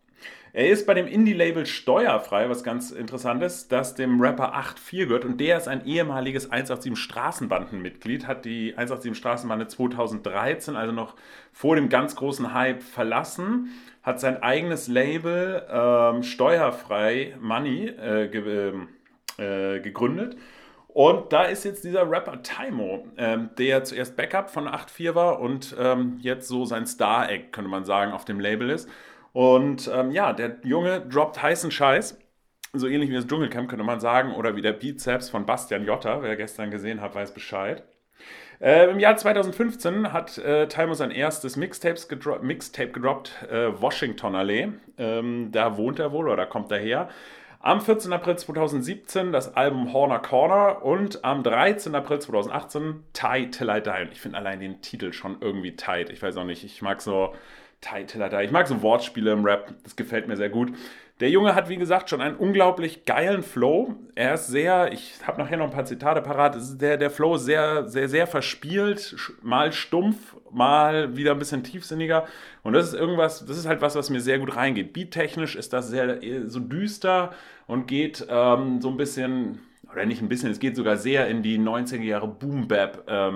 er 0.54 0.69
ist 0.69 0.88
bei 0.88 0.94
dem 0.94 1.07
Indie-Label 1.07 1.66
steuerfrei, 1.66 2.50
was 2.50 2.63
ganz 2.63 2.92
interessant 2.92 3.44
ist, 3.44 3.72
das 3.72 3.96
dem 3.96 4.19
Rapper 4.19 4.56
8.4 4.56 5.06
gehört 5.06 5.25
und 5.25 5.40
der 5.40 5.57
ist 5.57 5.68
ein 5.68 5.86
ehemaliges 5.86 6.51
187 6.51 6.98
Straßenbandenmitglied, 6.98 8.28
hat 8.28 8.46
die 8.46 8.74
187 8.75 9.18
Straßenbande 9.18 9.68
2013, 9.68 10.75
also 10.75 10.92
noch 10.92 11.16
vor 11.51 11.75
dem 11.75 11.90
ganz 11.90 12.16
großen 12.16 12.54
Hype, 12.54 12.81
verlassen, 12.81 13.69
hat 14.01 14.19
sein 14.19 14.42
eigenes 14.42 14.88
Label 14.88 15.66
ähm, 15.69 16.24
steuerfrei 16.24 17.36
Money 17.40 17.88
äh, 17.88 18.28
ge 18.28 18.73
äh, 19.38 19.76
äh 19.76 19.80
gegründet. 19.81 20.38
Und 20.88 21.31
da 21.31 21.44
ist 21.44 21.66
jetzt 21.66 21.83
dieser 21.83 22.09
Rapper 22.09 22.42
Taimo, 22.42 23.06
ähm, 23.18 23.52
der 23.59 23.83
zuerst 23.83 24.18
Backup 24.18 24.50
von 24.50 24.68
8.4 24.68 25.14
war 25.14 25.40
und 25.40 25.76
ähm, 25.80 26.18
jetzt 26.21 26.47
so 26.47 26.66
sein 26.66 26.88
Star-Act, 26.88 27.54
könnte 27.54 27.69
man 27.69 27.85
sagen, 27.85 28.12
auf 28.12 28.26
dem 28.26 28.40
Label 28.40 28.71
ist. 28.71 28.90
Und 29.33 29.90
ähm, 29.94 30.12
ja, 30.12 30.33
der 30.33 30.57
Junge 30.64 31.02
droppt 31.02 31.42
heißen 31.42 31.71
Scheiß. 31.71 32.18
So 32.74 32.88
ähnlich 32.88 33.09
wie 33.09 33.16
das 33.16 33.28
Dschungelcamp 33.28 33.69
könnte 33.69 33.86
man 33.86 34.00
sagen. 34.00 34.33
Oder 34.36 34.56
wie 34.56 34.62
der 34.62 34.74
Bizeps 34.74 35.30
von 35.30 35.45
Bastian 35.45 35.86
Jotta. 35.86 36.21
Wer 36.21 36.36
gestern 36.36 36.71
gesehen 36.71 37.02
hat, 37.02 37.16
weiß 37.16 37.33
Bescheid. 37.33 37.83
Äh, 38.62 38.90
Im 38.90 39.00
Jahr 39.00 39.16
2015 39.16 40.12
hat 40.12 40.38
äh, 40.38 40.68
Taimo 40.68 40.94
sein 40.94 41.12
erstes 41.12 41.56
Mixtapes 41.56 42.09
gedro 42.09 42.40
Mixtape 42.42 42.92
gedroppt, 42.92 43.48
äh, 43.50 43.81
Washington 43.81 44.36
Allee. 44.36 44.68
Ähm, 44.98 45.50
da 45.52 45.78
wohnt 45.78 46.00
er 46.00 46.12
wohl 46.12 46.28
oder 46.28 46.45
kommt 46.45 46.69
er 46.71 46.80
her. 46.80 47.09
Am 47.62 47.81
14. 47.81 48.12
April 48.14 48.38
2017 48.38 49.31
das 49.31 49.56
Album 49.56 49.92
Horner 49.94 50.19
Corner 50.19 50.83
und 50.83 51.24
am 51.26 51.44
13. 51.44 51.94
April 51.95 52.19
2018 52.19 53.04
Tie 53.14 53.50
Till 53.50 53.69
I 53.69 53.81
Die. 53.81 54.02
Und 54.02 54.12
ich 54.12 54.21
finde 54.21 54.38
allein 54.38 54.59
den 54.59 54.81
Titel 54.81 55.14
schon 55.14 55.38
irgendwie 55.42 55.76
tight. 55.76 56.09
Ich 56.09 56.21
weiß 56.21 56.38
auch 56.38 56.45
nicht, 56.45 56.64
ich 56.64 56.81
mag 56.81 57.02
so 57.02 57.33
Title 57.81 58.30
da. 58.30 58.42
Ich 58.42 58.52
mag 58.52 58.68
so 58.68 58.81
Wortspiele 58.81 59.31
im 59.31 59.45
Rap, 59.45 59.74
das 59.83 59.95
gefällt 59.95 60.28
mir 60.28 60.36
sehr 60.36 60.50
gut. 60.50 60.74
Der 61.19 61.30
Junge 61.30 61.54
hat, 61.54 61.68
wie 61.68 61.76
gesagt, 61.76 62.09
schon 62.09 62.21
einen 62.21 62.38
unglaublich 62.38 63.04
geilen 63.04 63.44
Flow. 63.44 63.95
Er 64.16 64.36
ist 64.36 64.48
sehr, 64.48 64.94
ich 64.94 65.16
habe 65.28 65.42
nachher 65.42 65.57
noch 65.57 65.66
ein 65.66 65.71
paar 65.71 65.83
Zitate 65.83 66.21
parat, 66.21 66.57
der, 66.80 66.95
der 66.95 67.12
Flow 67.12 67.36
ist 67.36 67.44
sehr, 67.44 67.90
sehr, 67.90 68.07
sehr 68.07 68.26
verspielt, 68.26 69.18
mal 69.42 69.74
stumpf, 69.74 70.38
mal 70.50 71.18
wieder 71.18 71.31
ein 71.31 71.40
bisschen 71.40 71.64
tiefsinniger. 71.64 72.26
Und 72.64 72.71
das 72.71 72.88
ist 72.88 72.94
irgendwas, 72.94 73.45
das 73.45 73.57
ist 73.57 73.68
halt 73.68 73.81
was, 73.81 73.95
was 73.95 74.09
mir 74.09 74.21
sehr 74.21 74.40
gut 74.40 74.56
reingeht. 74.56 74.94
Beattechnisch 74.94 75.57
ist 75.57 75.74
das 75.74 75.90
sehr 75.90 76.19
so 76.48 76.62
düster 76.62 77.31
und 77.68 77.88
geht 77.88 78.26
ähm, 78.30 78.80
so 78.81 78.90
ein 78.90 78.95
bisschen, 78.95 79.59
oder 79.92 80.06
nicht 80.06 80.21
ein 80.21 80.30
bisschen, 80.30 80.52
es 80.52 80.59
geht 80.59 80.78
sogar 80.78 80.95
sehr 80.95 81.28
in 81.28 81.44
die 81.44 81.59
90er 81.59 82.02
Jahre 82.02 82.30
Boom-Bap-Ära. 82.30 83.28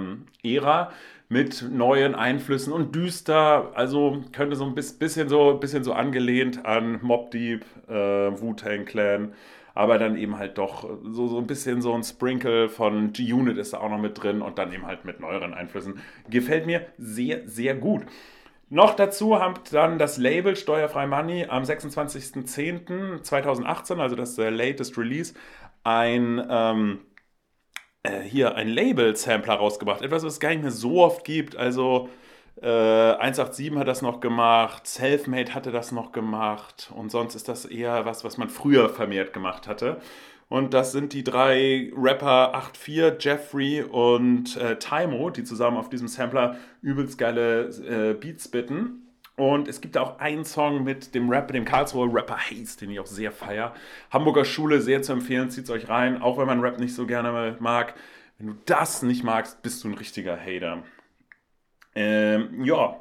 Ähm, 0.83 0.93
mit 1.33 1.69
neuen 1.69 2.15
Einflüssen 2.15 2.71
und 2.71 2.95
düster. 2.95 3.73
Also 3.75 4.23
könnte 4.31 4.55
so 4.55 4.65
ein 4.65 4.75
bisschen 4.75 5.27
so, 5.27 5.55
bisschen 5.55 5.83
so 5.83 5.91
angelehnt 5.91 6.65
an 6.65 6.99
Mob 7.01 7.31
Deep, 7.31 7.65
äh, 7.89 7.93
Wu-Tang 7.93 8.85
Clan 8.85 9.33
aber 9.75 9.97
dann 9.97 10.15
eben 10.17 10.37
halt 10.37 10.57
doch 10.57 10.89
so, 11.03 11.27
so 11.27 11.37
ein 11.39 11.47
bisschen 11.47 11.81
so 11.81 11.93
ein 11.93 12.03
Sprinkle 12.03 12.69
von 12.69 13.11
G-Unit 13.11 13.57
ist 13.57 13.73
da 13.73 13.79
auch 13.79 13.89
noch 13.89 13.97
mit 13.97 14.21
drin 14.21 14.41
und 14.41 14.59
dann 14.59 14.71
eben 14.71 14.85
halt 14.85 15.03
mit 15.03 15.19
neueren 15.19 15.55
Einflüssen. 15.55 15.99
Gefällt 16.29 16.67
mir 16.67 16.85
sehr, 16.97 17.47
sehr 17.47 17.73
gut. 17.75 18.03
Noch 18.69 18.95
dazu 18.95 19.37
hat 19.39 19.73
dann 19.73 19.99
das 19.99 20.17
Label 20.17 20.55
Steuerfrei 20.55 21.05
Money 21.07 21.47
am 21.47 21.63
26.10.2018, 21.63 23.99
also 23.99 24.15
das 24.15 24.37
äh, 24.37 24.49
latest 24.49 24.97
Release, 24.97 25.33
ein 25.83 26.41
ähm, 26.49 26.99
äh, 28.03 28.21
hier 28.21 28.55
ein 28.55 28.67
Label-Sampler 28.67 29.55
rausgebracht. 29.55 30.01
Etwas, 30.01 30.23
was 30.23 30.33
es 30.33 30.39
gar 30.39 30.49
nicht 30.49 30.61
mehr 30.61 30.71
so 30.71 31.01
oft 31.01 31.23
gibt. 31.25 31.55
Also 31.55 32.09
äh, 32.61 32.67
187 32.67 33.75
hat 33.75 33.87
das 33.87 34.01
noch 34.01 34.19
gemacht, 34.19 34.87
Selfmade 34.87 35.53
hatte 35.53 35.71
das 35.71 35.91
noch 35.91 36.11
gemacht 36.11 36.91
und 36.95 37.11
sonst 37.11 37.35
ist 37.35 37.49
das 37.49 37.65
eher 37.65 38.05
was, 38.05 38.23
was 38.23 38.37
man 38.37 38.49
früher 38.49 38.89
vermehrt 38.89 39.33
gemacht 39.33 39.67
hatte. 39.67 39.99
Und 40.49 40.73
das 40.73 40.91
sind 40.91 41.13
die 41.13 41.23
drei 41.23 41.91
Rapper 41.95 42.53
8-4, 42.53 43.15
Jeffrey 43.19 43.81
und 43.81 44.55
äh, 44.57 44.77
Taimo, 44.77 45.31
die 45.31 45.43
zusammen 45.43 45.77
auf 45.77 45.89
diesem 45.89 46.07
Sampler 46.07 46.57
übelst 46.81 47.17
geile 47.17 47.69
äh, 47.69 48.13
Beats 48.13 48.49
bitten. 48.49 49.02
Und 49.35 49.67
es 49.67 49.81
gibt 49.81 49.97
auch 49.97 50.19
einen 50.19 50.45
Song 50.45 50.83
mit 50.83 51.15
dem 51.15 51.29
Rapper, 51.29 51.53
dem 51.53 51.65
Karlsruher 51.65 52.13
Rapper 52.13 52.37
Haze, 52.37 52.77
den 52.79 52.91
ich 52.91 52.99
auch 52.99 53.07
sehr 53.07 53.31
feier. 53.31 53.73
Hamburger 54.11 54.45
Schule, 54.45 54.79
sehr 54.79 55.01
zu 55.01 55.13
empfehlen, 55.13 55.49
zieht 55.49 55.63
es 55.63 55.69
euch 55.71 55.89
rein, 55.89 56.21
auch 56.21 56.37
wenn 56.37 56.45
man 56.45 56.59
Rap 56.59 56.79
nicht 56.79 56.93
so 56.93 57.07
gerne 57.07 57.57
mag. 57.59 57.95
Wenn 58.37 58.47
du 58.47 58.53
das 58.65 59.01
nicht 59.01 59.23
magst, 59.23 59.63
bist 59.63 59.83
du 59.83 59.89
ein 59.89 59.95
richtiger 59.95 60.37
Hater. 60.39 60.83
Ähm, 61.95 62.63
ja, 62.63 62.95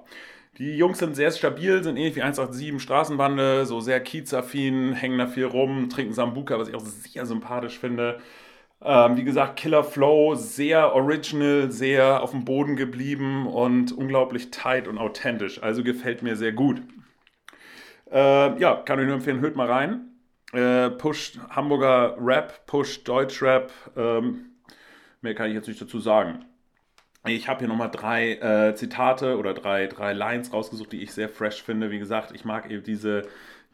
die 0.59 0.77
Jungs 0.77 0.99
sind 0.99 1.17
sehr 1.17 1.31
stabil, 1.31 1.83
sind 1.83 1.97
ähnlich 1.97 2.17
wie 2.17 2.23
187 2.23 2.83
Straßenbande, 2.83 3.67
so 3.67 3.81
sehr 3.81 4.01
kiezaffin, 4.01 4.93
hängen 4.93 5.19
da 5.19 5.27
viel 5.27 5.47
rum, 5.47 5.89
trinken 5.91 6.13
Sambuka, 6.13 6.59
was 6.59 6.69
ich 6.69 6.75
auch 6.75 6.85
sehr 6.85 7.27
sympathisch 7.27 7.79
finde. 7.79 8.21
Ähm, 8.85 9.17
wie 9.17 9.25
gesagt, 9.25 9.57
Killer 9.57 9.85
Flow, 9.85 10.35
sehr 10.35 10.95
original, 10.95 11.71
sehr 11.71 12.23
auf 12.23 12.33
dem 12.33 12.45
Boden 12.45 12.75
geblieben 12.75 13.47
und 13.47 13.93
unglaublich 13.93 14.51
tight 14.51 14.89
und 14.89 14.99
authentisch. 14.99 15.63
Also 15.63 15.85
gefällt 15.85 16.23
mir 16.23 16.37
sehr 16.37 16.53
gut. 16.53 16.83
Äh, 18.11 18.59
ja, 18.61 18.83
kann 18.85 18.99
ich 18.99 19.07
nur 19.07 19.15
empfehlen, 19.15 19.41
hört 19.41 19.57
mal 19.57 19.71
rein. 19.71 20.09
Äh, 20.53 20.91
pusht 20.91 21.39
Hamburger 21.49 22.17
Rap, 22.21 22.67
pusht 22.67 23.07
Deutschrap. 23.09 23.73
Ähm, 23.97 24.47
mehr 25.21 25.35
kann 25.35 25.49
ich 25.49 25.55
jetzt 25.55 25.69
nicht 25.69 25.81
dazu 25.81 26.01
sagen. 26.01 26.45
Ich 27.25 27.49
habe 27.49 27.61
hier 27.61 27.69
nochmal 27.69 27.91
drei 27.91 28.33
äh, 28.35 28.75
Zitate 28.75 29.39
oder 29.39 29.55
drei, 29.55 29.87
drei 29.87 30.13
Lines 30.13 30.53
rausgesucht, 30.53 30.93
die 30.93 31.03
ich 31.03 31.13
sehr 31.13 31.29
fresh 31.29 31.63
finde. 31.63 31.93
Wie 31.93 32.01
gesagt, 32.01 32.33
ich 32.35 32.45
mag 32.45 32.69
eben 32.69 32.83
diese, 32.83 33.29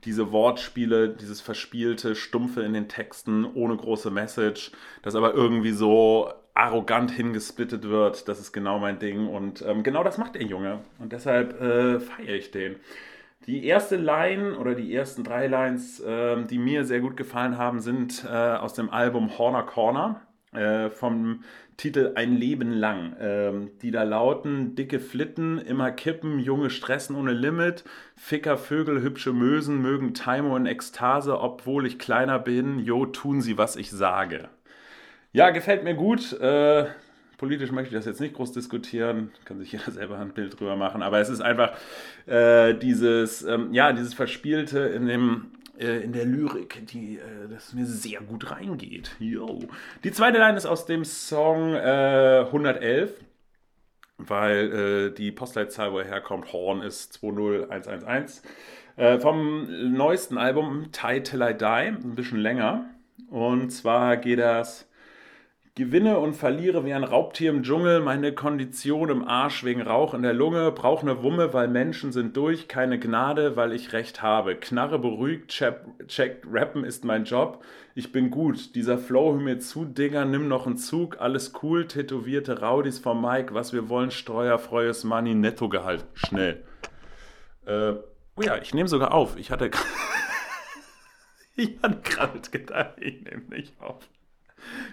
diese 0.04 0.32
Wortspiele, 0.32 1.08
dieses 1.08 1.40
verspielte, 1.40 2.14
stumpfe 2.14 2.62
in 2.62 2.72
den 2.72 2.88
Texten, 2.88 3.44
ohne 3.44 3.76
große 3.76 4.10
Message, 4.10 4.72
das 5.02 5.14
aber 5.14 5.34
irgendwie 5.34 5.72
so 5.72 6.32
arrogant 6.54 7.10
hingesplittet 7.10 7.84
wird. 7.84 8.28
Das 8.28 8.40
ist 8.40 8.52
genau 8.52 8.78
mein 8.78 8.98
Ding. 8.98 9.28
Und 9.28 9.62
ähm, 9.62 9.82
genau 9.82 10.02
das 10.02 10.18
macht 10.18 10.34
der 10.34 10.42
Junge. 10.42 10.80
Und 10.98 11.12
deshalb 11.12 11.60
äh, 11.60 12.00
feiere 12.00 12.34
ich 12.34 12.50
den. 12.50 12.76
Die 13.46 13.64
erste 13.64 13.96
Line 13.96 14.58
oder 14.58 14.74
die 14.74 14.92
ersten 14.92 15.24
drei 15.24 15.46
Lines, 15.46 16.00
äh, 16.00 16.44
die 16.44 16.58
mir 16.58 16.84
sehr 16.84 17.00
gut 17.00 17.16
gefallen 17.16 17.56
haben, 17.56 17.80
sind 17.80 18.24
äh, 18.28 18.28
aus 18.28 18.74
dem 18.74 18.90
Album 18.90 19.38
Horner 19.38 19.62
Corner 19.62 20.20
äh, 20.52 20.90
vom 20.90 21.44
Titel 21.76 22.12
Ein 22.14 22.36
Leben 22.36 22.72
lang, 22.72 23.16
ähm, 23.20 23.70
die 23.82 23.90
da 23.90 24.02
lauten: 24.02 24.74
Dicke 24.74 24.98
Flitten, 25.00 25.58
immer 25.58 25.90
kippen, 25.90 26.38
junge 26.38 26.70
Stressen 26.70 27.16
ohne 27.16 27.32
Limit, 27.32 27.84
Ficker, 28.16 28.56
Vögel, 28.58 29.02
hübsche 29.02 29.32
Mösen 29.32 29.80
mögen 29.80 30.14
Taimo 30.14 30.56
in 30.56 30.66
Ekstase, 30.66 31.40
obwohl 31.40 31.86
ich 31.86 31.98
kleiner 31.98 32.38
bin, 32.38 32.78
jo, 32.80 33.06
tun 33.06 33.40
sie, 33.40 33.58
was 33.58 33.76
ich 33.76 33.90
sage. 33.90 34.48
Ja, 35.32 35.50
gefällt 35.50 35.84
mir 35.84 35.94
gut. 35.94 36.32
Äh, 36.40 36.86
politisch 37.38 37.70
möchte 37.70 37.94
ich 37.94 37.98
das 37.98 38.06
jetzt 38.06 38.20
nicht 38.20 38.34
groß 38.34 38.52
diskutieren, 38.52 39.30
kann 39.44 39.58
sich 39.58 39.72
jeder 39.72 39.90
selber 39.90 40.18
ein 40.18 40.32
Bild 40.32 40.58
drüber 40.58 40.76
machen, 40.76 41.02
aber 41.02 41.20
es 41.20 41.28
ist 41.28 41.40
einfach 41.40 41.72
äh, 42.26 42.74
dieses, 42.74 43.42
ähm, 43.44 43.72
ja, 43.72 43.92
dieses 43.92 44.12
Verspielte 44.12 44.80
in 44.80 45.06
dem 45.06 45.52
äh, 45.78 46.02
in 46.02 46.12
der 46.12 46.24
Lyrik, 46.24 46.86
die 46.86 47.18
äh, 47.18 47.48
das 47.50 47.72
mir 47.72 47.86
sehr 47.86 48.20
gut 48.20 48.50
reingeht. 48.50 49.16
Yo. 49.18 49.60
Die 50.04 50.12
zweite 50.12 50.38
Line 50.38 50.56
ist 50.56 50.66
aus 50.66 50.86
dem 50.86 51.04
Song 51.04 51.74
äh, 51.74 52.44
111, 52.46 53.12
weil 54.18 54.72
äh, 54.72 55.14
die 55.14 55.32
Postleitzahl, 55.32 55.92
wo 55.92 55.98
er 55.98 56.06
herkommt, 56.06 56.52
Horn 56.52 56.82
ist 56.82 57.12
20111. 57.14 58.42
Äh, 58.96 59.20
vom 59.20 59.92
neuesten 59.92 60.38
Album 60.38 60.90
Die 60.90 61.22
Till 61.22 61.42
I 61.42 61.54
Die, 61.54 61.64
ein 61.64 62.14
bisschen 62.16 62.40
länger. 62.40 62.90
Und 63.30 63.70
zwar 63.70 64.16
geht 64.16 64.40
das 64.40 64.87
Gewinne 65.78 66.18
und 66.18 66.34
verliere 66.34 66.84
wie 66.84 66.92
ein 66.92 67.04
Raubtier 67.04 67.50
im 67.50 67.62
Dschungel, 67.62 68.00
meine 68.00 68.34
Kondition 68.34 69.10
im 69.10 69.24
Arsch 69.24 69.62
wegen 69.62 69.80
Rauch 69.80 70.12
in 70.12 70.22
der 70.22 70.32
Lunge, 70.32 70.72
brauch 70.72 71.04
ne 71.04 71.22
Wumme, 71.22 71.54
weil 71.54 71.68
Menschen 71.68 72.10
sind 72.10 72.36
durch, 72.36 72.66
keine 72.66 72.98
Gnade, 72.98 73.54
weil 73.54 73.72
ich 73.72 73.92
Recht 73.92 74.20
habe. 74.20 74.56
Knarre 74.56 74.98
beruhigt, 74.98 75.50
check, 76.08 76.42
rappen 76.50 76.82
ist 76.82 77.04
mein 77.04 77.22
Job, 77.22 77.64
ich 77.94 78.10
bin 78.10 78.30
gut. 78.30 78.74
Dieser 78.74 78.98
Flow, 78.98 79.34
hör 79.34 79.40
mir 79.40 79.60
zu, 79.60 79.84
Digga, 79.84 80.24
nimm 80.24 80.48
noch 80.48 80.66
einen 80.66 80.78
Zug, 80.78 81.20
alles 81.20 81.52
cool, 81.62 81.86
tätowierte 81.86 82.58
Raudis 82.58 82.98
vom 82.98 83.22
Mike, 83.22 83.54
was 83.54 83.72
wir 83.72 83.88
wollen, 83.88 84.10
Steuerfreues 84.10 85.04
Money, 85.04 85.36
Nettogehalt, 85.36 86.04
schnell. 86.12 86.64
Äh, 87.66 87.92
oh 88.34 88.42
ja, 88.42 88.56
ich 88.56 88.74
nehme 88.74 88.88
sogar 88.88 89.14
auf, 89.14 89.36
ich 89.36 89.52
hatte... 89.52 89.70
ich 91.54 91.80
hatte 91.80 92.00
gerade 92.02 92.50
gedacht, 92.50 92.94
ich 92.98 93.22
nehme 93.22 93.44
nicht 93.50 93.80
auf. 93.80 94.08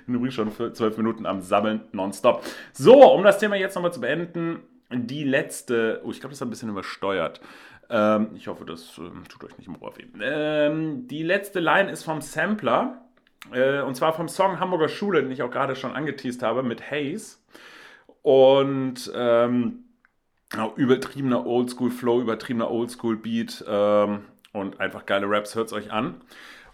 Bin 0.06 0.16
übrigens 0.16 0.36
schon 0.36 0.52
für 0.52 0.74
zwölf 0.74 0.98
Minuten 0.98 1.26
am 1.26 1.42
Sammeln, 1.42 1.82
nonstop. 1.92 2.44
So, 2.74 3.12
um 3.14 3.24
das 3.24 3.40
Thema 3.40 3.56
jetzt 3.56 3.76
nochmal 3.76 3.94
zu 3.94 4.02
beenden, 4.02 4.60
die 4.92 5.24
letzte, 5.24 6.02
oh, 6.04 6.12
ich 6.12 6.20
glaube, 6.20 6.32
das 6.32 6.38
ist 6.38 6.42
ein 6.44 6.50
bisschen 6.50 6.70
übersteuert. 6.70 7.42
Ähm, 7.90 8.30
ich 8.36 8.48
hoffe, 8.48 8.66
das 8.66 8.98
äh, 8.98 9.28
tut 9.30 9.44
euch 9.44 9.58
nicht 9.58 9.68
im 9.68 9.82
Ohr 9.82 9.96
weh. 9.98 10.06
Ähm, 10.22 11.08
die 11.08 11.24
letzte 11.24 11.60
Line 11.60 11.92
ist 11.92 12.04
vom 12.04 12.22
Sampler, 12.22 13.02
äh, 13.52 13.82
und 13.82 13.96
zwar 13.96 14.14
vom 14.14 14.28
Song 14.28 14.60
Hamburger 14.60 14.90
Schule, 14.90 15.22
den 15.22 15.32
ich 15.32 15.44
auch 15.44 15.52
gerade 15.52 15.76
schon 15.76 15.94
angeteased 15.94 16.42
habe, 16.44 16.64
mit 16.64 16.90
Haze. 16.90 17.38
Und 18.22 19.12
ähm, 19.14 19.84
übertriebener 20.78 21.46
Oldschool-Flow, 21.46 22.22
übertriebener 22.22 22.72
Oldschool-Beat 22.72 23.66
ähm, 23.68 24.22
und 24.52 24.80
einfach 24.80 25.06
geile 25.06 25.30
Raps, 25.30 25.56
hört 25.56 25.68
es 25.68 25.74
euch 25.74 25.92
an. 25.92 26.22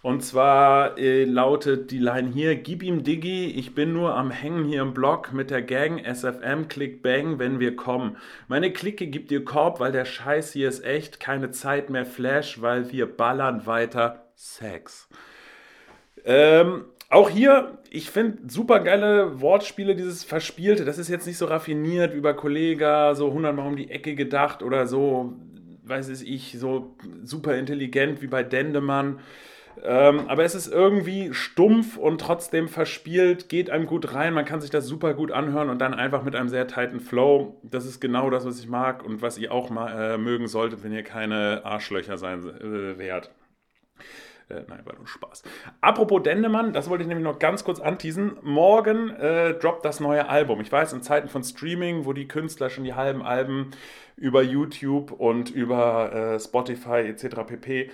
Und 0.02 0.24
zwar 0.24 0.98
äh, 0.98 1.24
lautet 1.24 1.92
die 1.92 1.98
Line 1.98 2.28
hier: 2.28 2.56
Gib 2.56 2.82
ihm 2.82 3.04
Diggi, 3.04 3.46
ich 3.46 3.74
bin 3.74 3.92
nur 3.92 4.16
am 4.16 4.32
Hängen 4.32 4.64
hier 4.64 4.82
im 4.82 4.94
Block 4.94 5.32
mit 5.32 5.50
der 5.50 5.62
Gang 5.62 6.04
SFM, 6.04 6.68
Click 6.68 7.02
Bang, 7.02 7.38
wenn 7.38 7.60
wir 7.60 7.76
kommen. 7.76 8.16
Meine 8.48 8.72
Clique 8.72 9.06
gibt 9.06 9.30
dir 9.30 9.44
Korb, 9.44 9.78
weil 9.78 9.92
der 9.92 10.04
Scheiß 10.04 10.52
hier 10.52 10.68
ist 10.68 10.84
echt. 10.84 11.20
Keine 11.20 11.52
Zeit 11.52 11.88
mehr 11.88 12.04
Flash, 12.04 12.60
weil 12.60 12.90
wir 12.90 13.06
ballern 13.06 13.64
weiter 13.64 14.26
Sex. 14.34 15.08
Ähm, 16.24 16.84
auch 17.08 17.30
hier, 17.30 17.78
ich 17.90 18.10
finde 18.10 18.38
super 18.48 18.80
geile 18.80 19.40
Wortspiele, 19.40 19.94
dieses 19.94 20.24
Verspielte. 20.24 20.84
Das 20.84 20.98
ist 20.98 21.10
jetzt 21.10 21.26
nicht 21.28 21.38
so 21.38 21.46
raffiniert 21.46 22.14
wie 22.16 22.20
bei 22.20 22.32
Kollega, 22.32 23.14
so 23.14 23.32
hundertmal 23.32 23.68
um 23.68 23.76
die 23.76 23.90
Ecke 23.90 24.16
gedacht 24.16 24.64
oder 24.64 24.88
so, 24.88 25.34
weiß 25.84 26.22
ich, 26.22 26.58
so 26.58 26.96
super 27.22 27.56
intelligent 27.56 28.20
wie 28.20 28.26
bei 28.26 28.42
Dendemann. 28.42 29.20
Ähm, 29.84 30.28
aber 30.28 30.44
es 30.44 30.54
ist 30.54 30.68
irgendwie 30.68 31.34
stumpf 31.34 31.96
und 31.96 32.20
trotzdem 32.20 32.68
verspielt, 32.68 33.48
geht 33.48 33.68
einem 33.68 33.86
gut 33.86 34.14
rein, 34.14 34.32
man 34.32 34.44
kann 34.44 34.60
sich 34.60 34.70
das 34.70 34.86
super 34.86 35.14
gut 35.14 35.32
anhören 35.32 35.70
und 35.70 35.80
dann 35.80 35.92
einfach 35.92 36.22
mit 36.22 36.36
einem 36.36 36.48
sehr 36.48 36.68
tighten 36.68 37.00
Flow. 37.00 37.60
Das 37.64 37.84
ist 37.84 38.00
genau 38.00 38.30
das, 38.30 38.46
was 38.46 38.60
ich 38.60 38.68
mag 38.68 39.04
und 39.04 39.22
was 39.22 39.38
ihr 39.38 39.52
auch 39.52 39.70
mal 39.70 40.14
äh, 40.14 40.18
mögen 40.18 40.46
solltet, 40.46 40.84
wenn 40.84 40.92
ihr 40.92 41.02
keine 41.02 41.62
Arschlöcher 41.64 42.16
sein 42.16 42.44
äh, 42.44 42.96
werdet. 42.96 43.30
Äh, 44.48 44.62
nein, 44.68 44.80
war 44.84 44.94
nur 44.94 45.06
Spaß. 45.06 45.42
Apropos 45.80 46.22
Dendemann, 46.22 46.72
das 46.72 46.88
wollte 46.88 47.02
ich 47.02 47.08
nämlich 47.08 47.24
noch 47.24 47.38
ganz 47.38 47.64
kurz 47.64 47.80
anteasen. 47.80 48.36
Morgen 48.42 49.10
äh, 49.10 49.54
droppt 49.54 49.84
das 49.84 49.98
neue 49.98 50.28
Album. 50.28 50.60
Ich 50.60 50.70
weiß, 50.70 50.92
in 50.92 51.02
Zeiten 51.02 51.28
von 51.28 51.42
Streaming, 51.42 52.04
wo 52.04 52.12
die 52.12 52.28
Künstler 52.28 52.70
schon 52.70 52.84
die 52.84 52.94
halben 52.94 53.22
Alben 53.22 53.70
über 54.16 54.42
YouTube 54.42 55.10
und 55.10 55.50
über 55.50 56.12
äh, 56.12 56.38
Spotify 56.38 57.08
etc. 57.08 57.46
pp 57.46 57.90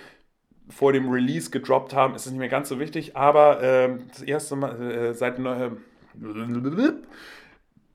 vor 0.69 0.93
dem 0.93 1.09
Release 1.09 1.49
gedroppt 1.49 1.93
haben, 1.93 2.15
ist 2.15 2.25
es 2.25 2.31
nicht 2.31 2.39
mehr 2.39 2.49
ganz 2.49 2.69
so 2.69 2.79
wichtig, 2.79 3.15
aber 3.15 3.61
äh, 3.61 3.97
das 4.07 4.21
erste 4.21 4.55
Mal 4.55 4.81
äh, 4.81 5.13
seit 5.13 5.39
äh, 5.39 5.71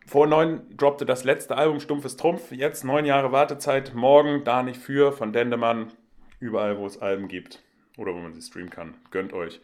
vor 0.06 0.26
neun 0.26 0.62
droppte 0.76 1.06
das 1.06 1.24
letzte 1.24 1.56
Album 1.56 1.80
Stumpfes 1.80 2.16
Trumpf, 2.16 2.52
jetzt 2.52 2.84
neun 2.84 3.04
Jahre 3.04 3.32
Wartezeit, 3.32 3.94
morgen 3.94 4.44
da 4.44 4.62
nicht 4.62 4.80
für 4.80 5.12
von 5.12 5.32
Dendemann, 5.32 5.92
überall 6.40 6.78
wo 6.78 6.86
es 6.86 7.00
Alben 7.00 7.28
gibt 7.28 7.62
oder 7.96 8.12
wo 8.14 8.18
man 8.18 8.34
sie 8.34 8.42
streamen 8.42 8.70
kann, 8.70 8.94
gönnt 9.10 9.32
euch. 9.32 9.60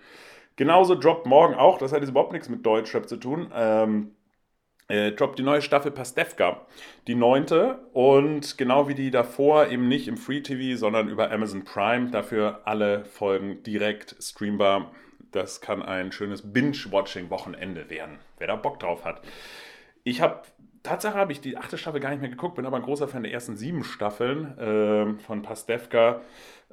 Genauso 0.56 0.94
droppt 0.94 1.26
morgen 1.26 1.54
auch, 1.54 1.78
das 1.78 1.92
hat 1.92 2.00
jetzt 2.00 2.10
überhaupt 2.10 2.32
nichts 2.32 2.48
mit 2.48 2.64
Deutschrap 2.64 3.08
zu 3.08 3.16
tun, 3.16 3.50
ähm, 3.54 4.12
äh, 4.90 5.12
droppt 5.12 5.38
die 5.38 5.42
neue 5.42 5.62
Staffel 5.62 5.90
Pastewka, 5.90 6.66
die 7.06 7.14
neunte. 7.14 7.78
Und 7.92 8.58
genau 8.58 8.88
wie 8.88 8.94
die 8.94 9.10
davor 9.10 9.68
eben 9.68 9.88
nicht 9.88 10.08
im 10.08 10.16
Free 10.16 10.40
TV, 10.40 10.78
sondern 10.78 11.08
über 11.08 11.30
Amazon 11.30 11.64
Prime. 11.64 12.10
Dafür 12.10 12.60
alle 12.64 13.04
Folgen 13.04 13.62
direkt 13.62 14.16
streambar. 14.20 14.90
Das 15.32 15.60
kann 15.60 15.82
ein 15.82 16.10
schönes 16.12 16.52
Binge-Watching-Wochenende 16.52 17.88
werden, 17.88 18.18
wer 18.38 18.48
da 18.48 18.56
Bock 18.56 18.80
drauf 18.80 19.04
hat. 19.04 19.22
Ich 20.02 20.20
habe, 20.20 20.42
Tatsache 20.82 21.14
habe 21.14 21.30
ich 21.30 21.40
die 21.40 21.56
achte 21.56 21.78
Staffel 21.78 22.00
gar 22.00 22.10
nicht 22.10 22.20
mehr 22.20 22.30
geguckt, 22.30 22.56
bin 22.56 22.66
aber 22.66 22.76
ein 22.76 22.82
großer 22.82 23.06
Fan 23.06 23.22
der 23.22 23.32
ersten 23.32 23.56
sieben 23.56 23.84
Staffeln 23.84 24.58
äh, 24.58 25.22
von 25.22 25.42
Pastewka. 25.42 26.20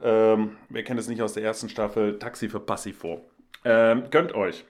Ähm, 0.02 0.58
wer 0.70 0.84
kennt 0.84 1.00
es 1.00 1.08
nicht 1.08 1.22
aus 1.22 1.34
der 1.34 1.44
ersten 1.44 1.70
Staffel? 1.70 2.18
Taxi 2.18 2.50
für 2.50 2.60
Passifo. 2.60 3.22
Ähm, 3.64 4.06
gönnt 4.10 4.34
euch. 4.34 4.66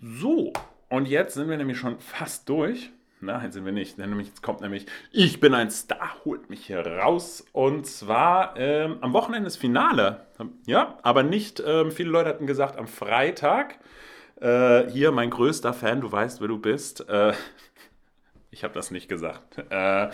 So, 0.00 0.52
und 0.88 1.08
jetzt 1.08 1.34
sind 1.34 1.48
wir 1.48 1.56
nämlich 1.56 1.78
schon 1.78 1.98
fast 1.98 2.48
durch. 2.48 2.90
Nein, 3.20 3.50
sind 3.50 3.64
wir 3.64 3.72
nicht. 3.72 3.98
Nämlich, 3.98 4.28
jetzt 4.28 4.42
kommt 4.42 4.60
nämlich, 4.60 4.86
ich 5.10 5.40
bin 5.40 5.52
ein 5.52 5.70
Star, 5.70 6.16
holt 6.24 6.50
mich 6.50 6.66
hier 6.66 6.86
raus. 6.86 7.44
Und 7.52 7.86
zwar 7.86 8.56
ähm, 8.56 8.98
am 9.00 9.12
Wochenende 9.12 9.46
das 9.46 9.56
Finale. 9.56 10.26
Ja, 10.66 10.98
aber 11.02 11.24
nicht, 11.24 11.60
ähm, 11.66 11.90
viele 11.90 12.10
Leute 12.10 12.28
hatten 12.28 12.46
gesagt, 12.46 12.78
am 12.78 12.86
Freitag. 12.86 13.78
Äh, 14.40 14.88
hier 14.90 15.10
mein 15.10 15.30
größter 15.30 15.72
Fan, 15.72 16.00
du 16.00 16.12
weißt, 16.12 16.40
wer 16.40 16.48
du 16.48 16.58
bist. 16.58 17.08
Äh, 17.08 17.32
ich 18.52 18.62
habe 18.62 18.72
das 18.72 18.92
nicht 18.92 19.08
gesagt. 19.08 19.58
Äh, 19.68 20.10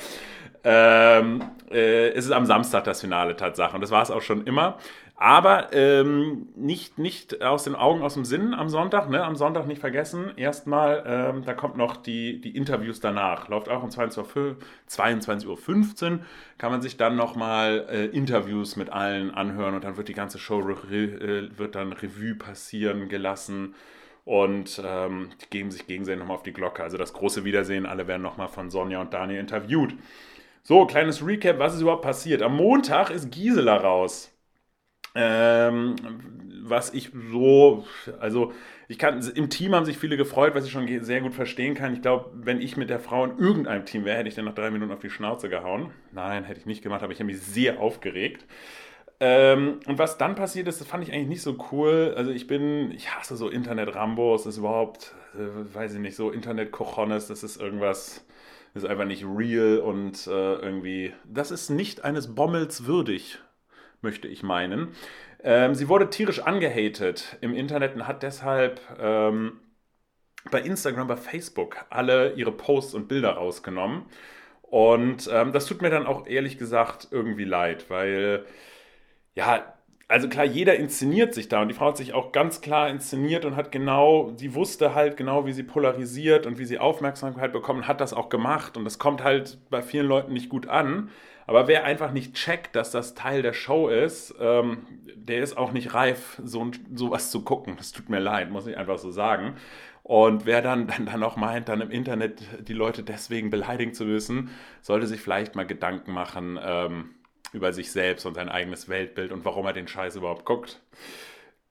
ähm, 0.64 1.42
äh, 1.70 2.08
es 2.08 2.24
ist 2.24 2.30
am 2.30 2.46
Samstag 2.46 2.84
das 2.84 3.02
Finale 3.02 3.36
Tatsache 3.36 3.74
und 3.74 3.82
das 3.82 3.90
war 3.90 4.02
es 4.02 4.10
auch 4.10 4.22
schon 4.22 4.46
immer. 4.46 4.78
Aber 5.16 5.72
ähm, 5.72 6.48
nicht, 6.56 6.98
nicht 6.98 7.40
aus 7.40 7.64
den 7.64 7.76
Augen, 7.76 8.02
aus 8.02 8.14
dem 8.14 8.24
Sinn 8.24 8.52
am 8.52 8.68
Sonntag. 8.68 9.08
Ne? 9.08 9.22
Am 9.24 9.36
Sonntag 9.36 9.66
nicht 9.66 9.80
vergessen. 9.80 10.32
Erstmal, 10.36 11.04
ähm, 11.06 11.44
da 11.44 11.54
kommt 11.54 11.76
noch 11.76 11.96
die, 11.96 12.40
die 12.40 12.56
Interviews 12.56 12.98
danach. 12.98 13.48
Läuft 13.48 13.68
auch 13.68 13.84
um 13.84 13.90
22.15 13.90 15.46
Uhr. 15.46 16.20
Kann 16.58 16.72
man 16.72 16.82
sich 16.82 16.96
dann 16.96 17.14
nochmal 17.14 17.86
äh, 17.88 18.06
Interviews 18.06 18.74
mit 18.74 18.90
allen 18.90 19.30
anhören 19.30 19.74
und 19.74 19.84
dann 19.84 19.96
wird 19.96 20.08
die 20.08 20.14
ganze 20.14 20.38
Show 20.40 20.58
re, 20.58 20.96
äh, 20.96 21.58
wird 21.58 21.76
dann 21.76 21.92
Revue 21.92 22.34
passieren 22.34 23.08
gelassen 23.08 23.76
und 24.24 24.82
ähm, 24.84 25.30
geben 25.50 25.70
sich 25.70 25.86
gegenseitig 25.86 26.18
nochmal 26.18 26.38
auf 26.38 26.42
die 26.42 26.52
Glocke. 26.52 26.82
Also 26.82 26.96
das 26.96 27.12
große 27.12 27.44
Wiedersehen, 27.44 27.86
alle 27.86 28.08
werden 28.08 28.22
nochmal 28.22 28.48
von 28.48 28.68
Sonja 28.68 29.00
und 29.00 29.14
Daniel 29.14 29.38
interviewt. 29.38 29.94
So, 30.64 30.86
kleines 30.86 31.24
Recap, 31.24 31.58
was 31.58 31.74
ist 31.74 31.82
überhaupt 31.82 32.02
passiert? 32.02 32.42
Am 32.42 32.56
Montag 32.56 33.10
ist 33.10 33.30
Gisela 33.30 33.76
raus. 33.76 34.33
Ähm, 35.14 35.96
was 36.66 36.94
ich 36.94 37.10
so, 37.30 37.84
also 38.20 38.52
ich 38.88 38.98
kann, 38.98 39.20
im 39.34 39.50
Team 39.50 39.74
haben 39.74 39.84
sich 39.84 39.98
viele 39.98 40.16
gefreut, 40.16 40.54
was 40.54 40.64
ich 40.64 40.72
schon 40.72 40.88
sehr 41.04 41.20
gut 41.20 41.34
verstehen 41.34 41.74
kann. 41.74 41.92
Ich 41.92 42.02
glaube, 42.02 42.30
wenn 42.34 42.60
ich 42.60 42.76
mit 42.76 42.90
der 42.90 43.00
Frau 43.00 43.24
in 43.24 43.38
irgendeinem 43.38 43.84
Team 43.84 44.04
wäre, 44.04 44.18
hätte 44.18 44.28
ich 44.28 44.34
dann 44.34 44.46
nach 44.46 44.54
drei 44.54 44.70
Minuten 44.70 44.92
auf 44.92 45.00
die 45.00 45.10
Schnauze 45.10 45.48
gehauen. 45.48 45.90
Nein, 46.12 46.44
hätte 46.44 46.60
ich 46.60 46.66
nicht 46.66 46.82
gemacht, 46.82 47.02
aber 47.02 47.12
ich 47.12 47.18
habe 47.18 47.26
mich 47.26 47.40
sehr 47.40 47.80
aufgeregt. 47.80 48.46
Ähm, 49.20 49.80
und 49.86 49.98
was 49.98 50.18
dann 50.18 50.34
passiert 50.34 50.68
ist, 50.68 50.80
das 50.80 50.88
fand 50.88 51.04
ich 51.04 51.12
eigentlich 51.12 51.28
nicht 51.28 51.42
so 51.42 51.56
cool. 51.70 52.14
Also 52.16 52.30
ich 52.30 52.46
bin, 52.46 52.90
ich 52.90 53.14
hasse 53.14 53.36
so 53.36 53.48
Internet-Rambos, 53.48 54.44
das 54.44 54.54
ist 54.54 54.58
überhaupt, 54.58 55.14
äh, 55.34 55.74
weiß 55.74 55.94
ich 55.94 56.00
nicht, 56.00 56.16
so 56.16 56.30
Internet-Kochones, 56.30 57.28
das 57.28 57.42
ist 57.42 57.60
irgendwas, 57.60 58.26
das 58.72 58.82
ist 58.82 58.88
einfach 58.88 59.04
nicht 59.04 59.24
real 59.24 59.78
und 59.78 60.26
äh, 60.26 60.54
irgendwie, 60.56 61.12
das 61.24 61.50
ist 61.50 61.70
nicht 61.70 62.04
eines 62.04 62.34
Bommels 62.34 62.86
würdig, 62.86 63.38
möchte 64.04 64.28
ich 64.28 64.44
meinen. 64.44 64.94
Ähm, 65.42 65.74
sie 65.74 65.88
wurde 65.88 66.08
tierisch 66.10 66.40
angehatet 66.40 67.36
im 67.40 67.54
Internet 67.54 67.96
und 67.96 68.06
hat 68.06 68.22
deshalb 68.22 68.80
ähm, 69.00 69.60
bei 70.50 70.60
Instagram, 70.60 71.08
bei 71.08 71.16
Facebook 71.16 71.84
alle 71.90 72.34
ihre 72.34 72.52
Posts 72.52 72.94
und 72.94 73.08
Bilder 73.08 73.30
rausgenommen. 73.30 74.04
Und 74.62 75.28
ähm, 75.32 75.52
das 75.52 75.66
tut 75.66 75.82
mir 75.82 75.90
dann 75.90 76.06
auch 76.06 76.26
ehrlich 76.26 76.58
gesagt 76.58 77.08
irgendwie 77.10 77.44
leid, 77.44 77.90
weil 77.90 78.44
ja, 79.34 79.74
also 80.08 80.28
klar, 80.28 80.44
jeder 80.44 80.76
inszeniert 80.76 81.34
sich 81.34 81.48
da 81.48 81.62
und 81.62 81.68
die 81.68 81.74
Frau 81.74 81.88
hat 81.88 81.96
sich 81.96 82.12
auch 82.12 82.32
ganz 82.32 82.60
klar 82.60 82.88
inszeniert 82.88 83.44
und 83.44 83.56
hat 83.56 83.72
genau, 83.72 84.32
sie 84.36 84.54
wusste 84.54 84.94
halt 84.94 85.16
genau, 85.16 85.46
wie 85.46 85.52
sie 85.52 85.62
polarisiert 85.62 86.46
und 86.46 86.58
wie 86.58 86.66
sie 86.66 86.78
Aufmerksamkeit 86.78 87.52
bekommt, 87.52 87.88
hat 87.88 88.00
das 88.00 88.12
auch 88.12 88.28
gemacht 88.28 88.76
und 88.76 88.84
das 88.84 88.98
kommt 88.98 89.24
halt 89.24 89.58
bei 89.70 89.82
vielen 89.82 90.06
Leuten 90.06 90.32
nicht 90.32 90.48
gut 90.48 90.68
an. 90.68 91.10
Aber 91.46 91.68
wer 91.68 91.84
einfach 91.84 92.12
nicht 92.12 92.34
checkt, 92.34 92.74
dass 92.74 92.90
das 92.90 93.14
Teil 93.14 93.42
der 93.42 93.52
Show 93.52 93.88
ist, 93.88 94.34
ähm, 94.40 94.86
der 95.14 95.42
ist 95.42 95.56
auch 95.56 95.72
nicht 95.72 95.94
reif, 95.94 96.40
so 96.42 96.70
sowas 96.94 97.30
zu 97.30 97.42
gucken. 97.42 97.76
Das 97.76 97.92
tut 97.92 98.08
mir 98.08 98.20
leid, 98.20 98.50
muss 98.50 98.66
ich 98.66 98.76
einfach 98.76 98.98
so 98.98 99.10
sagen. 99.10 99.56
Und 100.02 100.44
wer 100.44 100.60
dann, 100.60 100.86
dann, 100.86 101.06
dann 101.06 101.22
auch 101.22 101.36
meint, 101.36 101.68
dann 101.68 101.80
im 101.80 101.90
Internet 101.90 102.42
die 102.68 102.74
Leute 102.74 103.02
deswegen 103.02 103.50
beleidigen 103.50 103.94
zu 103.94 104.04
müssen, 104.04 104.50
sollte 104.82 105.06
sich 105.06 105.20
vielleicht 105.20 105.54
mal 105.54 105.66
Gedanken 105.66 106.12
machen, 106.12 106.58
ähm, 106.62 107.14
über 107.52 107.72
sich 107.72 107.90
selbst 107.90 108.26
und 108.26 108.34
sein 108.34 108.48
eigenes 108.48 108.88
Weltbild 108.88 109.32
und 109.32 109.44
warum 109.44 109.64
er 109.64 109.72
den 109.72 109.88
Scheiß 109.88 110.16
überhaupt 110.16 110.44
guckt. 110.44 110.80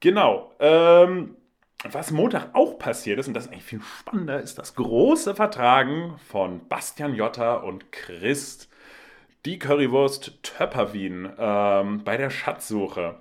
Genau. 0.00 0.52
Ähm, 0.58 1.36
was 1.90 2.10
Montag 2.10 2.54
auch 2.54 2.78
passiert 2.78 3.18
ist, 3.18 3.28
und 3.28 3.34
das 3.34 3.44
ist 3.44 3.52
eigentlich 3.52 3.64
viel 3.64 3.82
spannender, 3.82 4.40
ist 4.40 4.58
das 4.58 4.74
große 4.74 5.34
Vertragen 5.34 6.16
von 6.30 6.66
Bastian 6.66 7.14
Jotta 7.14 7.56
und 7.56 7.92
Christ 7.92 8.68
die 9.44 9.58
Currywurst 9.58 10.42
Töpperwien 10.42 11.30
ähm, 11.38 12.02
bei 12.04 12.16
der 12.16 12.30
Schatzsuche. 12.30 13.16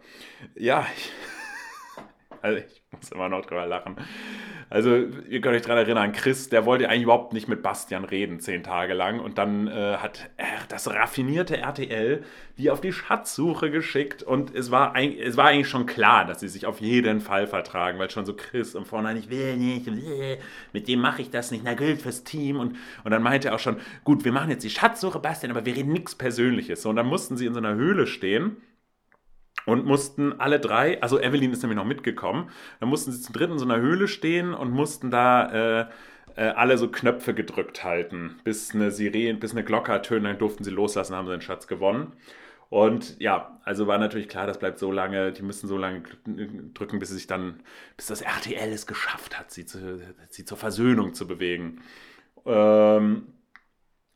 Ja, 0.56 0.86
ich, 0.96 1.12
also 2.44 2.60
ich 2.60 2.82
muss 2.92 3.12
immer 3.12 3.30
noch 3.30 3.46
drüber 3.46 3.66
lachen. 3.66 3.96
Also, 4.70 4.96
ihr 4.96 5.42
könnt 5.42 5.56
euch 5.56 5.62
daran 5.62 5.78
erinnern, 5.78 6.14
Chris, 6.14 6.50
der 6.50 6.66
wollte 6.66 6.90
eigentlich 6.90 7.04
überhaupt 7.04 7.34
nicht 7.34 7.48
mit 7.48 7.62
Bastian 7.62 8.06
reden, 8.06 8.40
zehn 8.40 8.64
Tage 8.64 8.94
lang. 8.94 9.20
Und 9.20 9.38
dann 9.38 9.68
äh, 9.68 9.98
hat 9.98 10.30
er 10.38 10.48
das 10.68 10.90
raffinierte 10.90 11.58
RTL 11.58 12.24
die 12.58 12.70
auf 12.70 12.82
die 12.82 12.94
Schatzsuche 12.94 13.72
geschickt. 13.72 14.22
Und 14.22 14.54
es 14.54 14.70
war, 14.70 14.96
es 14.96 15.38
war 15.38 15.48
eigentlich 15.48 15.70
schon 15.70 15.86
klar, 15.86 16.26
dass 16.26 16.40
sie 16.40 16.48
sich 16.48 16.66
auf 16.66 16.82
jeden 16.82 17.20
Fall 17.20 17.48
vertragen, 17.48 17.98
weil 17.98 18.12
schon 18.12 18.26
so 18.26 18.36
Chris 18.36 18.76
im 18.76 18.86
Vorhinein, 18.86 19.18
ich 19.18 19.30
will 19.30 19.58
nicht, 19.58 19.90
mit 20.72 20.88
dem 20.88 21.00
mache 21.00 21.22
ich 21.22 21.32
das 21.32 21.52
nicht, 21.52 21.64
na 21.64 21.74
gilt 21.74 22.02
fürs 22.02 22.24
Team. 22.24 22.60
Und, 22.60 22.76
und 23.04 23.12
dann 23.12 23.24
meinte 23.24 23.50
er 23.50 23.56
auch 23.56 23.60
schon, 23.60 23.78
gut, 24.04 24.24
wir 24.24 24.32
machen 24.32 24.52
jetzt 24.52 24.64
die 24.64 24.70
Schatzsuche, 24.70 25.20
Bastian, 25.20 25.52
aber 25.52 25.66
wir 25.66 25.76
reden 25.76 25.94
nichts 25.94 26.16
Persönliches. 26.16 26.84
So, 26.84 26.90
und 26.90 26.96
dann 26.96 27.08
mussten 27.08 27.38
sie 27.38 27.48
in 27.48 27.54
so 27.54 27.60
einer 27.60 27.76
Höhle 27.76 28.06
stehen 28.06 28.58
und 29.66 29.86
mussten 29.86 30.40
alle 30.40 30.60
drei, 30.60 31.02
also 31.02 31.20
Evelyn 31.20 31.52
ist 31.52 31.62
nämlich 31.62 31.78
noch 31.78 31.86
mitgekommen, 31.86 32.50
dann 32.80 32.90
mussten 32.90 33.12
sie 33.12 33.22
zum 33.22 33.34
dritten 33.34 33.54
in 33.54 33.60
so 33.60 33.66
einer 33.66 33.80
Höhle 33.80 34.08
stehen 34.08 34.54
und 34.54 34.72
mussten 34.72 35.12
da 35.12 35.82
äh, 35.82 35.86
äh, 36.36 36.48
alle 36.50 36.78
so 36.78 36.90
Knöpfe 36.90 37.34
gedrückt 37.34 37.84
halten, 37.84 38.40
bis 38.44 38.74
eine 38.74 38.92
Sirene, 38.92 39.38
bis 39.38 39.52
eine 39.52 39.64
Glocke 39.64 39.92
ertönt, 39.92 40.26
dann 40.26 40.38
durften 40.38 40.64
sie 40.64 40.72
loslassen, 40.72 41.16
haben 41.16 41.28
sie 41.28 41.32
den 41.32 41.42
Schatz 41.42 41.68
gewonnen. 41.68 42.14
Und 42.70 43.20
ja, 43.20 43.60
also 43.64 43.86
war 43.86 44.00
natürlich 44.00 44.28
klar, 44.28 44.48
das 44.48 44.58
bleibt 44.58 44.80
so 44.80 44.92
lange, 44.92 45.32
die 45.32 45.44
müssen 45.44 45.68
so 45.68 45.78
lange 45.78 46.02
drücken, 46.74 46.98
bis 46.98 47.10
sie 47.10 47.16
sich 47.16 47.28
dann, 47.28 47.62
bis 47.98 48.08
das 48.08 48.22
RTL 48.22 48.72
es 48.72 48.88
geschafft 48.88 49.38
hat, 49.38 49.52
sie, 49.52 49.68
zu, 49.68 50.00
sie 50.30 50.44
zur 50.44 50.58
Versöhnung 50.58 51.14
zu 51.14 51.28
bewegen. 51.28 51.82
Ähm, 52.48 53.28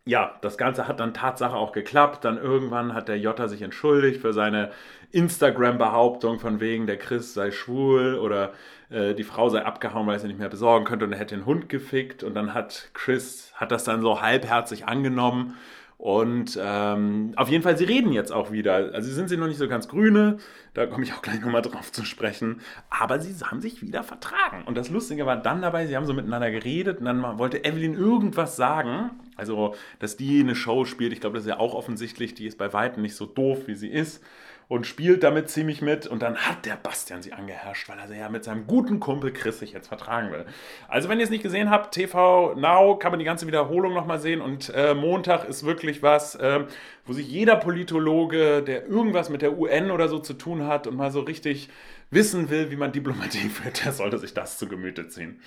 ja, 0.08 0.36
das 0.42 0.58
Ganze 0.58 0.88
hat 0.88 1.00
dann 1.00 1.14
Tatsache 1.14 1.56
auch 1.56 1.74
geklappt. 1.74 2.24
Dann 2.24 2.38
irgendwann 2.38 2.94
hat 2.94 3.10
der 3.10 3.20
Jota 3.20 3.48
sich 3.48 3.62
entschuldigt 3.62 4.22
für 4.22 4.34
seine 4.34 4.72
Instagram-Behauptung 5.12 6.40
von 6.40 6.60
wegen, 6.60 6.88
der 6.88 6.98
Chris 6.98 7.34
sei 7.34 7.52
schwul 7.52 8.16
oder 8.16 8.54
äh, 8.90 9.14
die 9.14 9.24
Frau 9.24 9.50
sei 9.50 9.66
abgehauen, 9.66 10.08
weil 10.08 10.20
sie 10.20 10.28
nicht 10.28 10.40
mehr 10.40 10.50
besorgen 10.50 10.86
könnte 10.86 11.06
und 11.06 11.12
er 11.12 11.20
hätte 11.20 11.36
den 11.36 11.46
Hund 11.46 11.68
gefickt. 11.68 12.24
Und 12.24 12.36
dann 12.36 12.54
hat 12.54 12.90
Chris, 12.94 13.52
hat 13.56 13.72
das 13.72 13.84
dann 13.84 14.02
so 14.02 14.22
halbherzig 14.22 14.88
angenommen 14.88 15.56
und 15.98 16.60
ähm, 16.62 17.34
auf 17.36 17.50
jeden 17.50 17.64
Fall, 17.64 17.76
sie 17.76 17.86
reden 17.86 18.12
jetzt 18.12 18.32
auch 18.32 18.52
wieder. 18.52 18.94
Also 18.94 19.12
sind 19.12 19.30
sie 19.30 19.38
noch 19.38 19.48
nicht 19.48 19.58
so 19.58 19.68
ganz 19.68 19.88
grüne, 19.88 20.38
da 20.76 20.86
komme 20.86 21.04
ich 21.04 21.14
auch 21.14 21.24
gleich 21.24 21.42
nochmal 21.42 21.64
drauf 21.64 21.92
zu 21.92 22.06
sprechen. 22.06 22.62
Aber 22.92 23.20
sie 23.20 23.34
haben 23.44 23.62
sich 23.62 23.82
wieder 23.82 24.04
vertragen. 24.04 24.64
Und 24.68 24.78
das 24.78 24.92
Lustige 24.92 25.26
war 25.26 25.38
dann 25.38 25.62
dabei, 25.64 25.88
sie 25.88 25.96
haben 25.96 26.06
so 26.06 26.14
miteinander 26.14 26.52
geredet 26.52 27.00
und 27.00 27.06
dann 27.06 27.40
wollte 27.40 27.66
Evelyn 27.66 27.96
irgendwas 27.96 28.56
sagen. 28.56 29.10
Also, 29.36 29.74
dass 29.98 30.18
die 30.18 30.40
eine 30.40 30.56
Show 30.56 30.86
spielt, 30.86 31.14
ich 31.14 31.20
glaube, 31.20 31.36
das 31.36 31.46
ist 31.46 31.50
ja 31.50 31.60
auch 31.60 31.74
offensichtlich, 31.74 32.36
die 32.36 32.46
ist 32.46 32.60
bei 32.60 32.74
weitem 32.74 33.02
nicht 33.02 33.16
so 33.16 33.26
doof, 33.26 33.68
wie 33.68 33.76
sie 33.76 33.90
ist 33.90 34.24
und 34.68 34.86
spielt 34.86 35.24
damit 35.24 35.50
ziemlich 35.50 35.82
mit. 35.82 36.08
Und 36.08 36.22
dann 36.22 36.38
hat 36.38 36.66
der 36.66 36.76
Bastian 36.76 37.22
sie 37.22 37.34
angeherrscht, 37.34 37.88
weil 37.90 37.98
er 38.00 38.08
sie 38.08 38.18
ja 38.18 38.30
mit 38.30 38.44
seinem 38.44 38.68
guten 38.68 39.00
Kumpel 39.00 39.32
Chris 39.32 39.60
sich 39.60 39.72
jetzt 39.72 39.88
vertragen 39.88 40.32
will. 40.32 40.46
Also, 40.88 41.10
wenn 41.10 41.20
ihr 41.20 41.24
es 41.24 41.30
nicht 41.30 41.44
gesehen 41.44 41.70
habt, 41.70 41.94
TV 41.94 42.56
Now 42.56 42.98
kann 42.98 43.12
man 43.12 43.20
die 43.20 43.26
ganze 43.26 43.48
Wiederholung 43.48 43.94
nochmal 43.94 44.20
sehen. 44.20 44.42
Und 44.42 44.72
äh, 44.76 44.94
Montag 44.94 45.48
ist 45.48 45.66
wirklich 45.66 46.04
was, 46.04 46.36
äh, 46.36 46.66
wo 47.06 47.14
sich 47.14 47.28
jeder 47.28 47.56
Politologe, 47.56 48.62
der 48.62 48.88
irgendwas 48.88 49.30
mit 49.30 49.42
der 49.42 49.58
UN 49.58 49.92
oder 49.92 50.10
so 50.10 50.20
zu 50.20 50.34
tun 50.34 50.68
hat 50.68 50.88
und 50.88 50.96
mal 50.96 51.12
so 51.12 51.22
richtig 51.22 51.70
wissen 52.12 52.50
will, 52.50 52.72
wie 52.72 52.76
man 52.76 52.92
Diplomatie 52.92 53.50
führt, 53.50 53.86
der 53.86 53.94
sollte 53.94 54.18
sich 54.18 54.34
das 54.34 54.58
zu 54.58 54.68
Gemüte 54.68 55.08
ziehen. 55.08 55.40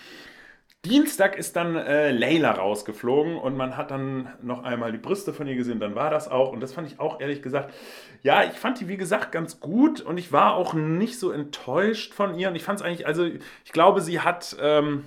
Dienstag 0.86 1.36
ist 1.36 1.56
dann 1.56 1.76
äh, 1.76 2.10
Layla 2.10 2.52
rausgeflogen 2.52 3.36
und 3.36 3.54
man 3.54 3.76
hat 3.76 3.90
dann 3.90 4.32
noch 4.40 4.64
einmal 4.64 4.92
die 4.92 4.98
Brüste 4.98 5.34
von 5.34 5.46
ihr 5.46 5.54
gesehen, 5.54 5.78
dann 5.78 5.94
war 5.94 6.08
das 6.08 6.26
auch. 6.26 6.52
Und 6.52 6.60
das 6.60 6.72
fand 6.72 6.90
ich 6.90 6.98
auch 6.98 7.20
ehrlich 7.20 7.42
gesagt, 7.42 7.74
ja, 8.22 8.44
ich 8.44 8.58
fand 8.58 8.80
die 8.80 8.88
wie 8.88 8.96
gesagt 8.96 9.30
ganz 9.30 9.60
gut 9.60 10.00
und 10.00 10.16
ich 10.16 10.32
war 10.32 10.54
auch 10.54 10.72
nicht 10.72 11.18
so 11.18 11.32
enttäuscht 11.32 12.14
von 12.14 12.34
ihr. 12.34 12.48
Und 12.48 12.56
ich 12.56 12.62
fand 12.62 12.80
es 12.80 12.86
eigentlich, 12.86 13.06
also 13.06 13.26
ich 13.26 13.72
glaube, 13.72 14.00
sie 14.00 14.20
hat, 14.20 14.56
ähm, 14.58 15.04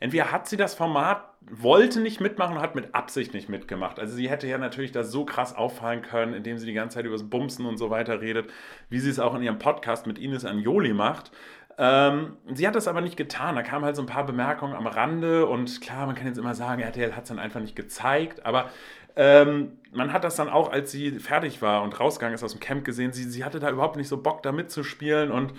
entweder 0.00 0.32
hat 0.32 0.48
sie 0.48 0.56
das 0.56 0.74
Format 0.74 1.32
wollte 1.50 2.00
nicht 2.00 2.20
mitmachen 2.20 2.56
und 2.56 2.62
hat 2.62 2.74
mit 2.74 2.94
Absicht 2.94 3.34
nicht 3.34 3.48
mitgemacht. 3.48 3.98
Also 3.98 4.14
sie 4.14 4.30
hätte 4.30 4.46
ja 4.46 4.58
natürlich 4.58 4.92
da 4.92 5.02
so 5.02 5.24
krass 5.24 5.54
auffallen 5.54 6.02
können, 6.02 6.34
indem 6.34 6.58
sie 6.58 6.66
die 6.66 6.72
ganze 6.72 6.96
Zeit 6.96 7.04
über 7.04 7.14
das 7.14 7.28
Bumsen 7.28 7.66
und 7.66 7.78
so 7.78 7.90
weiter 7.90 8.20
redet, 8.20 8.50
wie 8.88 9.00
sie 9.00 9.10
es 9.10 9.18
auch 9.18 9.34
in 9.34 9.42
ihrem 9.42 9.58
Podcast 9.58 10.06
mit 10.06 10.18
Ines 10.18 10.44
Anjoli 10.44 10.92
macht. 10.92 11.32
Ähm, 11.78 12.36
sie 12.52 12.66
hat 12.66 12.74
das 12.74 12.88
aber 12.88 13.00
nicht 13.00 13.16
getan. 13.16 13.56
Da 13.56 13.62
kamen 13.62 13.84
halt 13.84 13.96
so 13.96 14.02
ein 14.02 14.06
paar 14.06 14.26
Bemerkungen 14.26 14.74
am 14.74 14.86
Rande 14.86 15.46
und 15.46 15.80
klar, 15.80 16.06
man 16.06 16.14
kann 16.14 16.26
jetzt 16.26 16.38
immer 16.38 16.54
sagen, 16.54 16.82
RTL 16.82 17.14
hat 17.16 17.24
es 17.24 17.28
dann 17.28 17.38
einfach 17.38 17.60
nicht 17.60 17.76
gezeigt, 17.76 18.44
aber 18.44 18.70
ähm, 19.16 19.78
man 19.92 20.12
hat 20.12 20.24
das 20.24 20.36
dann 20.36 20.48
auch, 20.48 20.72
als 20.72 20.90
sie 20.90 21.12
fertig 21.12 21.62
war 21.62 21.82
und 21.82 21.98
rausgegangen 21.98 22.34
ist 22.34 22.42
aus 22.42 22.52
dem 22.52 22.60
Camp 22.60 22.84
gesehen, 22.84 23.12
sie, 23.12 23.24
sie 23.24 23.44
hatte 23.44 23.60
da 23.60 23.70
überhaupt 23.70 23.96
nicht 23.96 24.08
so 24.08 24.16
Bock, 24.16 24.42
da 24.42 24.52
mitzuspielen 24.52 25.30
und 25.30 25.52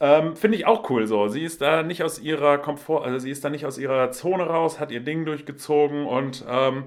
ähm, 0.00 0.34
Finde 0.34 0.56
ich 0.56 0.66
auch 0.66 0.88
cool 0.88 1.06
so. 1.06 1.28
Sie 1.28 1.44
ist 1.44 1.60
da 1.60 1.82
nicht 1.82 2.02
aus 2.02 2.18
ihrer 2.18 2.56
Komfort, 2.56 3.04
also 3.04 3.18
sie 3.18 3.30
ist 3.30 3.44
da 3.44 3.50
nicht 3.50 3.66
aus 3.66 3.76
ihrer 3.76 4.10
Zone 4.12 4.44
raus, 4.44 4.80
hat 4.80 4.90
ihr 4.90 5.00
Ding 5.00 5.26
durchgezogen 5.26 6.06
und 6.06 6.42
ähm, 6.48 6.84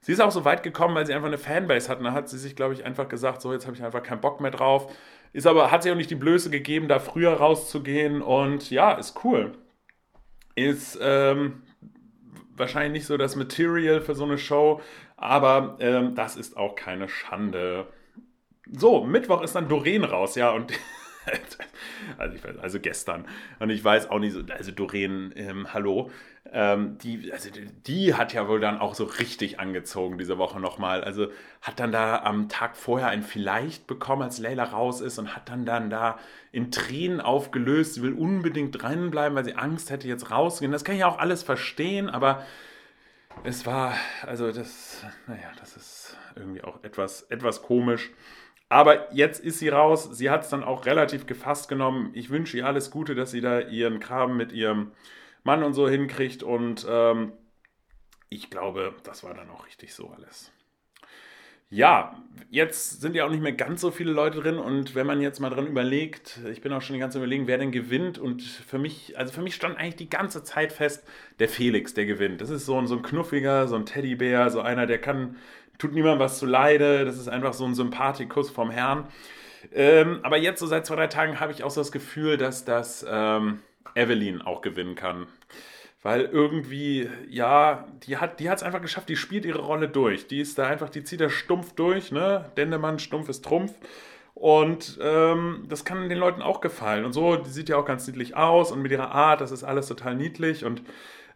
sie 0.00 0.12
ist 0.12 0.20
auch 0.20 0.30
so 0.30 0.46
weit 0.46 0.62
gekommen, 0.62 0.94
weil 0.94 1.04
sie 1.04 1.12
einfach 1.12 1.28
eine 1.28 1.36
Fanbase 1.36 1.90
hat. 1.90 1.98
Und 1.98 2.04
da 2.04 2.12
hat 2.12 2.30
sie 2.30 2.38
sich, 2.38 2.56
glaube 2.56 2.72
ich, 2.72 2.86
einfach 2.86 3.08
gesagt, 3.08 3.42
so 3.42 3.52
jetzt 3.52 3.66
habe 3.66 3.76
ich 3.76 3.84
einfach 3.84 4.02
keinen 4.02 4.22
Bock 4.22 4.40
mehr 4.40 4.50
drauf. 4.50 4.90
Ist 5.32 5.46
aber, 5.46 5.70
hat 5.70 5.82
sie 5.82 5.92
auch 5.92 5.96
nicht 5.96 6.10
die 6.10 6.16
Blöße 6.16 6.50
gegeben, 6.50 6.88
da 6.88 6.98
früher 6.98 7.32
rauszugehen 7.32 8.20
und 8.22 8.70
ja, 8.70 8.92
ist 8.92 9.24
cool. 9.24 9.52
Ist 10.56 10.98
ähm, 11.00 11.62
wahrscheinlich 12.56 12.92
nicht 12.92 13.06
so 13.06 13.16
das 13.16 13.36
Material 13.36 14.00
für 14.00 14.14
so 14.14 14.24
eine 14.24 14.38
Show, 14.38 14.80
aber 15.16 15.76
ähm, 15.80 16.14
das 16.14 16.36
ist 16.36 16.56
auch 16.56 16.74
keine 16.74 17.08
Schande. 17.08 17.86
So, 18.70 19.04
Mittwoch 19.04 19.42
ist 19.42 19.54
dann 19.54 19.68
Doreen 19.68 20.04
raus, 20.04 20.34
ja, 20.34 20.50
und 20.50 20.72
also, 22.18 22.34
ich 22.34 22.44
weiß, 22.44 22.58
also 22.58 22.80
gestern. 22.80 23.26
Und 23.58 23.70
ich 23.70 23.82
weiß 23.84 24.10
auch 24.10 24.18
nicht 24.18 24.32
so, 24.32 24.40
also 24.56 24.70
Doreen, 24.72 25.32
ähm, 25.36 25.72
hallo, 25.72 26.10
ähm, 26.52 26.98
die, 26.98 27.32
also 27.32 27.50
die, 27.50 27.66
die, 27.66 28.14
hat 28.14 28.32
ja 28.32 28.48
wohl 28.48 28.60
dann 28.60 28.78
auch 28.78 28.94
so 28.94 29.04
richtig 29.04 29.60
angezogen 29.60 30.18
diese 30.18 30.38
Woche 30.38 30.58
nochmal. 30.58 31.04
Also 31.04 31.28
hat 31.62 31.78
dann 31.78 31.92
da 31.92 32.22
am 32.22 32.48
Tag 32.48 32.76
vorher 32.76 33.08
ein 33.08 33.22
Vielleicht 33.22 33.86
bekommen, 33.86 34.22
als 34.22 34.38
Leila 34.38 34.64
raus 34.64 35.00
ist 35.00 35.18
und 35.18 35.36
hat 35.36 35.48
dann 35.48 35.64
dann 35.64 35.90
da 35.90 36.18
in 36.50 36.70
Tränen 36.70 37.20
aufgelöst. 37.20 37.94
Sie 37.94 38.02
will 38.02 38.14
unbedingt 38.14 38.82
dranbleiben, 38.82 39.36
weil 39.36 39.44
sie 39.44 39.54
Angst 39.54 39.90
hätte, 39.90 40.08
jetzt 40.08 40.30
rauszugehen. 40.30 40.72
Das 40.72 40.84
kann 40.84 40.96
ich 40.96 41.04
auch 41.04 41.18
alles 41.18 41.42
verstehen, 41.42 42.08
aber 42.08 42.44
es 43.44 43.64
war, 43.64 43.94
also 44.26 44.50
das, 44.50 45.04
naja, 45.26 45.50
das 45.60 45.76
ist 45.76 46.16
irgendwie 46.36 46.62
auch 46.62 46.82
etwas, 46.82 47.22
etwas 47.22 47.62
komisch. 47.62 48.10
Aber 48.70 49.12
jetzt 49.12 49.44
ist 49.44 49.58
sie 49.58 49.68
raus. 49.68 50.08
Sie 50.12 50.30
hat 50.30 50.44
es 50.44 50.48
dann 50.48 50.62
auch 50.62 50.86
relativ 50.86 51.26
gefasst 51.26 51.68
genommen. 51.68 52.12
Ich 52.14 52.30
wünsche 52.30 52.56
ihr 52.56 52.66
alles 52.66 52.90
Gute, 52.90 53.16
dass 53.16 53.32
sie 53.32 53.40
da 53.40 53.60
ihren 53.60 53.98
Kram 53.98 54.36
mit 54.36 54.52
ihrem 54.52 54.92
Mann 55.42 55.64
und 55.64 55.74
so 55.74 55.88
hinkriegt. 55.88 56.44
Und 56.44 56.86
ähm, 56.88 57.32
ich 58.28 58.48
glaube, 58.48 58.94
das 59.02 59.24
war 59.24 59.34
dann 59.34 59.50
auch 59.50 59.66
richtig 59.66 59.92
so 59.92 60.08
alles. 60.10 60.52
Ja, 61.72 62.20
jetzt 62.50 63.00
sind 63.00 63.14
ja 63.14 63.24
auch 63.24 63.30
nicht 63.30 63.42
mehr 63.42 63.52
ganz 63.52 63.80
so 63.80 63.92
viele 63.92 64.10
Leute 64.10 64.40
drin 64.40 64.58
und 64.58 64.96
wenn 64.96 65.06
man 65.06 65.20
jetzt 65.20 65.38
mal 65.38 65.50
dran 65.50 65.68
überlegt, 65.68 66.40
ich 66.50 66.62
bin 66.62 66.72
auch 66.72 66.82
schon 66.82 66.94
die 66.94 67.00
ganze 67.00 67.14
Zeit 67.14 67.22
überlegen, 67.22 67.46
wer 67.46 67.58
denn 67.58 67.70
gewinnt 67.70 68.18
und 68.18 68.42
für 68.42 68.80
mich, 68.80 69.16
also 69.16 69.32
für 69.32 69.40
mich 69.40 69.54
stand 69.54 69.78
eigentlich 69.78 69.94
die 69.94 70.10
ganze 70.10 70.42
Zeit 70.42 70.72
fest, 70.72 71.06
der 71.38 71.48
Felix, 71.48 71.94
der 71.94 72.06
gewinnt. 72.06 72.40
Das 72.40 72.50
ist 72.50 72.66
so 72.66 72.76
ein, 72.76 72.88
so 72.88 72.96
ein 72.96 73.02
knuffiger, 73.02 73.68
so 73.68 73.76
ein 73.76 73.86
Teddybär, 73.86 74.50
so 74.50 74.60
einer, 74.60 74.86
der 74.86 75.00
kann 75.00 75.36
tut 75.80 75.92
niemandem 75.92 76.20
was 76.20 76.38
zu 76.38 76.46
leide. 76.46 77.04
Das 77.04 77.18
ist 77.18 77.28
einfach 77.28 77.54
so 77.54 77.64
ein 77.64 77.74
Sympathikus 77.74 78.50
vom 78.50 78.70
Herrn. 78.70 79.08
Ähm, 79.72 80.20
aber 80.22 80.36
jetzt, 80.36 80.60
so 80.60 80.66
seit 80.66 80.86
zwei, 80.86 80.96
drei 80.96 81.06
Tagen, 81.08 81.40
habe 81.40 81.52
ich 81.52 81.64
auch 81.64 81.70
so 81.70 81.80
das 81.80 81.92
Gefühl, 81.92 82.36
dass 82.36 82.64
das 82.64 83.04
ähm, 83.08 83.60
Evelyn 83.94 84.42
auch 84.42 84.62
gewinnen 84.62 84.94
kann. 84.94 85.26
Weil 86.02 86.22
irgendwie, 86.22 87.10
ja, 87.28 87.86
die 88.06 88.16
hat 88.16 88.40
es 88.40 88.62
einfach 88.62 88.80
geschafft, 88.80 89.10
die 89.10 89.16
spielt 89.16 89.44
ihre 89.44 89.58
Rolle 89.60 89.88
durch. 89.88 90.26
Die 90.28 90.40
ist 90.40 90.58
da 90.58 90.66
einfach, 90.66 90.88
die 90.88 91.04
zieht 91.04 91.20
da 91.20 91.28
stumpf 91.28 91.74
durch, 91.74 92.10
ne? 92.10 92.50
Dendemann, 92.56 92.98
stumpf 92.98 93.28
ist 93.28 93.44
Trumpf. 93.44 93.72
Und 94.34 94.98
ähm, 95.02 95.66
das 95.68 95.84
kann 95.84 96.08
den 96.08 96.16
Leuten 96.16 96.40
auch 96.40 96.62
gefallen. 96.62 97.04
Und 97.04 97.12
so, 97.12 97.36
die 97.36 97.50
sieht 97.50 97.68
ja 97.68 97.76
auch 97.76 97.84
ganz 97.84 98.06
niedlich 98.06 98.34
aus 98.34 98.72
und 98.72 98.80
mit 98.80 98.92
ihrer 98.92 99.10
Art, 99.10 99.42
das 99.42 99.50
ist 99.50 99.64
alles 99.64 99.88
total 99.88 100.14
niedlich. 100.14 100.64
Und 100.64 100.82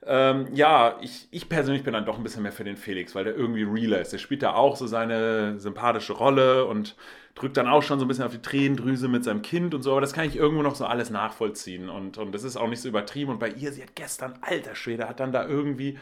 ähm, 0.06 0.48
ja, 0.52 0.98
ich, 1.00 1.28
ich 1.30 1.48
persönlich 1.48 1.82
bin 1.82 1.92
dann 1.92 2.04
doch 2.04 2.18
ein 2.18 2.22
bisschen 2.22 2.42
mehr 2.42 2.52
für 2.52 2.64
den 2.64 2.76
Felix, 2.76 3.14
weil 3.14 3.24
der 3.24 3.34
irgendwie 3.34 3.62
realer 3.62 4.00
ist. 4.00 4.12
Der 4.12 4.18
spielt 4.18 4.42
da 4.42 4.54
auch 4.54 4.76
so 4.76 4.86
seine 4.86 5.58
sympathische 5.58 6.12
Rolle 6.12 6.66
und 6.66 6.96
drückt 7.34 7.56
dann 7.56 7.66
auch 7.66 7.82
schon 7.82 7.98
so 7.98 8.04
ein 8.04 8.08
bisschen 8.08 8.24
auf 8.24 8.32
die 8.32 8.42
Tränendrüse 8.42 9.08
mit 9.08 9.24
seinem 9.24 9.42
Kind 9.42 9.74
und 9.74 9.82
so, 9.82 9.90
aber 9.90 10.00
das 10.00 10.12
kann 10.12 10.26
ich 10.26 10.36
irgendwo 10.36 10.62
noch 10.62 10.74
so 10.76 10.86
alles 10.86 11.10
nachvollziehen 11.10 11.88
und, 11.88 12.16
und 12.18 12.32
das 12.32 12.44
ist 12.44 12.56
auch 12.56 12.68
nicht 12.68 12.80
so 12.80 12.88
übertrieben. 12.88 13.32
Und 13.32 13.40
bei 13.40 13.48
ihr, 13.48 13.72
sie 13.72 13.82
hat 13.82 13.96
gestern, 13.96 14.38
alter 14.40 14.74
Schwede, 14.74 15.08
hat 15.08 15.20
dann 15.20 15.32
da 15.32 15.46
irgendwie 15.46 15.98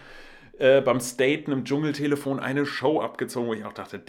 äh, 0.59 0.81
beim 0.81 1.01
Staten 1.01 1.51
im 1.53 1.65
Dschungeltelefon 1.65 2.39
eine 2.39 2.67
Show 2.67 3.01
abgezogen, 3.01 3.49
wo 3.49 3.55
ich 3.55 3.65
auch 3.65 3.73
dachte, 3.73 4.01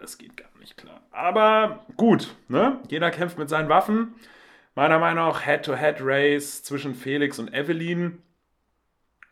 das 0.00 0.18
geht 0.18 0.36
gar 0.36 0.48
nicht 0.58 0.76
klar. 0.76 1.00
Aber 1.12 1.84
gut, 1.96 2.34
ne? 2.48 2.80
Jeder 2.88 3.10
kämpft 3.10 3.38
mit 3.38 3.48
seinen 3.48 3.68
Waffen. 3.68 4.14
Meiner 4.74 4.98
Meinung 4.98 5.28
nach 5.28 5.44
Head-to-Head-Race 5.46 6.64
zwischen 6.64 6.94
Felix 6.94 7.38
und 7.38 7.54
Evelyn. 7.54 8.18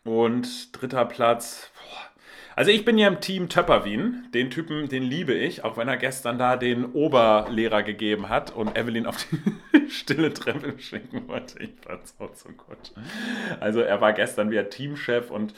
Und 0.05 0.81
dritter 0.81 1.05
Platz. 1.05 1.71
Also 2.55 2.71
ich 2.71 2.85
bin 2.85 2.99
ja 2.99 3.09
im 3.09 3.21
Team 3.21 3.49
Töpperwien. 3.49 4.29
Den 4.35 4.51
Typen, 4.51 4.89
den 4.89 5.03
liebe 5.03 5.33
ich, 5.33 5.65
auch 5.65 5.77
wenn 5.77 5.89
er 5.89 5.97
gestern 5.97 6.39
da 6.39 6.57
den 6.57 6.85
Oberlehrer 6.93 7.83
gegeben 7.83 8.29
hat 8.29 8.55
und 8.55 8.77
Evelyn 8.77 9.07
auf 9.07 9.17
die 9.25 9.89
stille 9.91 10.35
Treppe 10.35 10.79
schicken 10.79 11.29
wollte. 11.29 11.63
Ich 11.63 11.71
fand's 11.81 12.15
auch 12.19 12.35
so 12.35 12.51
gut. 12.51 12.93
Also 13.61 13.81
er 13.81 14.01
war 14.01 14.13
gestern 14.13 14.51
wieder 14.51 14.69
Teamchef 14.69 15.31
und 15.31 15.55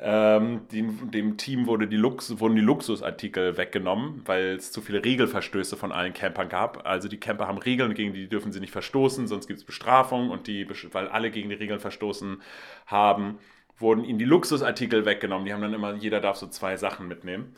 ähm, 0.00 0.60
dem, 0.72 1.10
dem, 1.10 1.36
Team 1.36 1.66
wurde 1.66 1.88
die 1.88 1.96
Lux, 1.96 2.38
wurden 2.38 2.54
die 2.54 2.62
Luxusartikel 2.62 3.56
weggenommen, 3.56 4.22
weil 4.26 4.54
es 4.54 4.70
zu 4.70 4.80
viele 4.80 5.04
Regelverstöße 5.04 5.76
von 5.76 5.90
allen 5.90 6.14
Campern 6.14 6.48
gab. 6.48 6.86
Also 6.86 7.08
die 7.08 7.18
Camper 7.18 7.48
haben 7.48 7.58
Regeln, 7.58 7.94
gegen 7.94 8.12
die 8.12 8.28
dürfen 8.28 8.52
sie 8.52 8.60
nicht 8.60 8.72
verstoßen, 8.72 9.26
sonst 9.26 9.48
gibt 9.48 9.58
es 9.58 9.64
Bestrafung 9.64 10.30
und 10.30 10.46
die, 10.46 10.68
weil 10.92 11.08
alle 11.08 11.32
gegen 11.32 11.48
die 11.48 11.56
Regeln 11.56 11.80
verstoßen 11.80 12.40
haben, 12.86 13.38
wurden 13.78 14.04
ihnen 14.04 14.18
die 14.18 14.24
Luxusartikel 14.24 15.04
weggenommen. 15.04 15.46
Die 15.46 15.52
haben 15.52 15.62
dann 15.62 15.74
immer, 15.74 15.94
jeder 15.94 16.20
darf 16.20 16.36
so 16.36 16.46
zwei 16.48 16.76
Sachen 16.76 17.08
mitnehmen. 17.08 17.54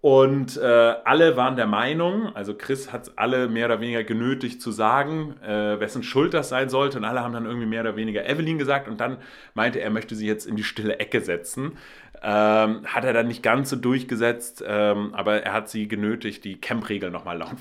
Und 0.00 0.56
äh, 0.56 0.64
alle 0.64 1.36
waren 1.36 1.56
der 1.56 1.66
Meinung, 1.66 2.34
also 2.34 2.54
Chris 2.54 2.90
hat 2.90 3.18
alle 3.18 3.48
mehr 3.48 3.66
oder 3.66 3.82
weniger 3.82 4.02
genötigt 4.02 4.62
zu 4.62 4.70
sagen, 4.70 5.38
äh, 5.42 5.78
wessen 5.78 6.02
Schuld 6.02 6.32
das 6.32 6.48
sein 6.48 6.70
sollte. 6.70 6.96
Und 6.96 7.04
alle 7.04 7.20
haben 7.20 7.34
dann 7.34 7.44
irgendwie 7.44 7.66
mehr 7.66 7.82
oder 7.82 7.96
weniger 7.96 8.26
Evelyn 8.26 8.56
gesagt. 8.56 8.88
Und 8.88 8.98
dann 8.98 9.18
meinte 9.52 9.80
er, 9.80 9.90
möchte 9.90 10.14
sie 10.14 10.26
jetzt 10.26 10.46
in 10.46 10.56
die 10.56 10.64
stille 10.64 10.98
Ecke 10.98 11.20
setzen. 11.20 11.76
Ähm, 12.22 12.86
hat 12.86 13.04
er 13.04 13.12
dann 13.12 13.28
nicht 13.28 13.42
ganz 13.42 13.70
so 13.70 13.76
durchgesetzt, 13.76 14.64
ähm, 14.66 15.14
aber 15.14 15.42
er 15.42 15.52
hat 15.52 15.68
sie 15.68 15.88
genötigt, 15.88 16.44
die 16.44 16.60
Camp-Regeln 16.60 17.12
nochmal 17.12 17.38
laut 17.38 17.56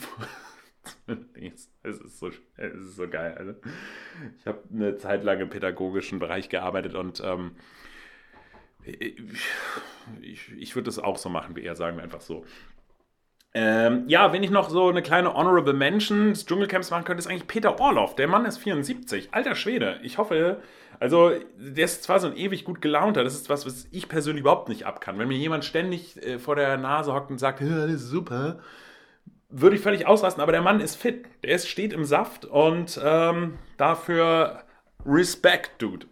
es 1.44 1.70
ist 1.84 2.20
so, 2.20 2.30
es 2.58 2.74
ist 2.74 2.96
so 2.96 3.08
geil. 3.08 3.36
Also, 3.38 3.54
ich 4.38 4.48
habe 4.48 4.60
eine 4.74 4.98
Zeit 4.98 5.24
lang 5.24 5.40
im 5.40 5.50
pädagogischen 5.50 6.20
Bereich 6.20 6.50
gearbeitet 6.50 6.96
und 6.96 7.22
ähm, 7.24 7.52
ich, 8.86 10.52
ich 10.58 10.76
würde 10.76 10.86
das 10.86 11.00
auch 11.00 11.18
so 11.18 11.30
machen 11.30 11.56
wie 11.56 11.64
er, 11.64 11.76
sagen 11.76 11.98
wir 11.98 12.04
einfach 12.04 12.22
so. 12.22 12.46
Ähm, 13.54 14.04
ja, 14.08 14.32
wenn 14.32 14.44
ich 14.44 14.52
noch 14.52 14.70
so 14.70 14.90
eine 14.90 15.02
kleine 15.02 15.34
Honorable 15.34 15.74
Mention 15.74 16.30
des 16.30 16.46
Dschungelcamps 16.46 16.92
machen 16.92 17.04
könnte, 17.04 17.20
ist 17.20 17.28
eigentlich 17.28 17.48
Peter 17.48 17.80
Orloff. 17.80 18.16
Der 18.16 18.28
Mann 18.28 18.46
ist 18.46 18.60
74. 18.60 19.30
Alter 19.32 19.56
Schwede. 19.56 20.00
Ich 20.04 20.20
hoffe, 20.20 20.62
also 21.00 21.32
der 21.58 21.86
ist 21.86 22.04
zwar 22.04 22.20
so 22.20 22.28
ein 22.28 22.38
ewig 22.38 22.64
gut 22.64 22.80
gelaunter, 22.82 23.24
das 23.24 23.34
ist 23.34 23.50
was, 23.50 23.66
was 23.66 23.88
ich 23.92 24.08
persönlich 24.08 24.42
überhaupt 24.42 24.70
nicht 24.70 24.86
ab 24.86 25.02
kann. 25.02 25.18
Wenn 25.18 25.30
mir 25.30 25.38
jemand 25.38 25.66
ständig 25.66 26.22
äh, 26.24 26.38
vor 26.38 26.56
der 26.56 26.78
Nase 26.78 27.14
hockt 27.14 27.32
und 27.32 27.40
sagt, 27.40 27.62
das 27.62 27.90
ist 27.90 28.08
super, 28.08 28.60
würde 29.50 29.78
ich 29.78 29.82
völlig 29.82 30.06
ausrasten. 30.06 30.44
Aber 30.44 30.52
der 30.52 30.62
Mann 30.62 30.80
ist 30.80 30.96
fit. 30.96 31.26
Der 31.44 31.56
ist, 31.56 31.68
steht 31.68 31.92
im 31.92 32.06
Saft 32.06 32.46
und 32.46 33.00
ähm, 33.04 33.58
dafür 33.78 34.64
Respect, 35.06 35.82
Dude. 35.82 36.06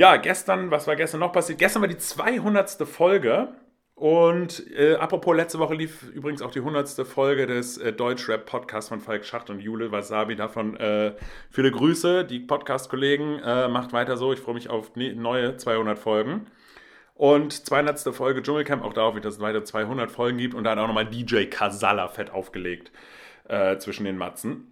Ja, 0.00 0.16
gestern, 0.16 0.70
was 0.70 0.86
war 0.86 0.96
gestern 0.96 1.20
noch 1.20 1.30
passiert? 1.30 1.58
Gestern 1.58 1.82
war 1.82 1.86
die 1.86 1.98
200. 1.98 2.88
Folge. 2.88 3.48
Und 3.94 4.64
äh, 4.74 4.94
apropos, 4.94 5.36
letzte 5.36 5.58
Woche 5.58 5.74
lief 5.74 6.04
übrigens 6.14 6.40
auch 6.40 6.50
die 6.50 6.60
100. 6.60 7.06
Folge 7.06 7.46
des 7.46 7.76
äh, 7.76 7.92
Deutschrap-Podcasts 7.92 8.88
von 8.88 9.00
Falk 9.00 9.26
Schacht 9.26 9.50
und 9.50 9.60
Jule 9.60 9.92
Wasabi. 9.92 10.36
Davon 10.36 10.74
äh, 10.78 11.12
viele 11.50 11.70
Grüße, 11.70 12.24
die 12.24 12.40
Podcast-Kollegen. 12.40 13.40
Äh, 13.40 13.68
macht 13.68 13.92
weiter 13.92 14.16
so. 14.16 14.32
Ich 14.32 14.40
freue 14.40 14.54
mich 14.54 14.70
auf 14.70 14.96
ne 14.96 15.14
neue 15.14 15.58
200 15.58 15.98
Folgen. 15.98 16.46
Und 17.12 17.52
200. 17.52 18.14
Folge 18.14 18.40
Dschungelcamp, 18.40 18.82
auch 18.82 18.94
darauf, 18.94 19.20
dass 19.20 19.34
es 19.34 19.40
weiter 19.40 19.64
200 19.64 20.10
Folgen 20.10 20.38
gibt. 20.38 20.54
Und 20.54 20.64
dann 20.64 20.78
auch 20.78 20.86
nochmal 20.86 21.10
DJ 21.10 21.44
Kasala 21.44 22.08
fett 22.08 22.30
aufgelegt 22.30 22.90
äh, 23.48 23.76
zwischen 23.76 24.06
den 24.06 24.16
Matzen. 24.16 24.70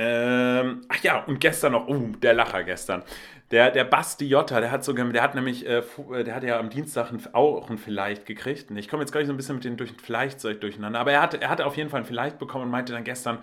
Ähm, 0.00 0.82
ach 0.88 1.02
ja, 1.02 1.24
und 1.24 1.40
gestern 1.40 1.72
noch, 1.72 1.88
oh, 1.88 1.98
der 2.22 2.32
Lacher 2.32 2.62
gestern. 2.62 3.02
Der, 3.50 3.70
der 3.70 3.84
Basti 3.84 4.26
Jotta, 4.26 4.60
der 4.60 4.70
hat 4.70 4.84
sogar, 4.84 5.06
der 5.06 5.22
hat 5.22 5.34
nämlich, 5.34 5.66
äh, 5.66 5.82
äh 6.12 6.24
der 6.24 6.34
hat 6.34 6.44
ja 6.44 6.58
am 6.58 6.68
Dienstag 6.68 7.12
auch 7.32 7.70
ein 7.70 7.78
Vielleicht 7.78 8.26
gekriegt. 8.26 8.70
Ich 8.72 8.88
komme 8.88 9.02
jetzt 9.02 9.12
gleich 9.12 9.26
so 9.26 9.32
ein 9.32 9.36
bisschen 9.36 9.54
mit 9.54 9.64
den 9.64 9.76
durch 9.76 9.92
Vielleicht 10.02 10.44
durcheinander, 10.44 11.00
aber 11.00 11.12
er 11.12 11.22
hatte, 11.22 11.40
er 11.40 11.48
hatte 11.48 11.64
auf 11.64 11.76
jeden 11.76 11.88
Fall 11.88 12.00
ein 12.00 12.06
Vielleicht 12.06 12.38
bekommen 12.38 12.64
und 12.64 12.70
meinte 12.70 12.92
dann 12.92 13.04
gestern, 13.04 13.38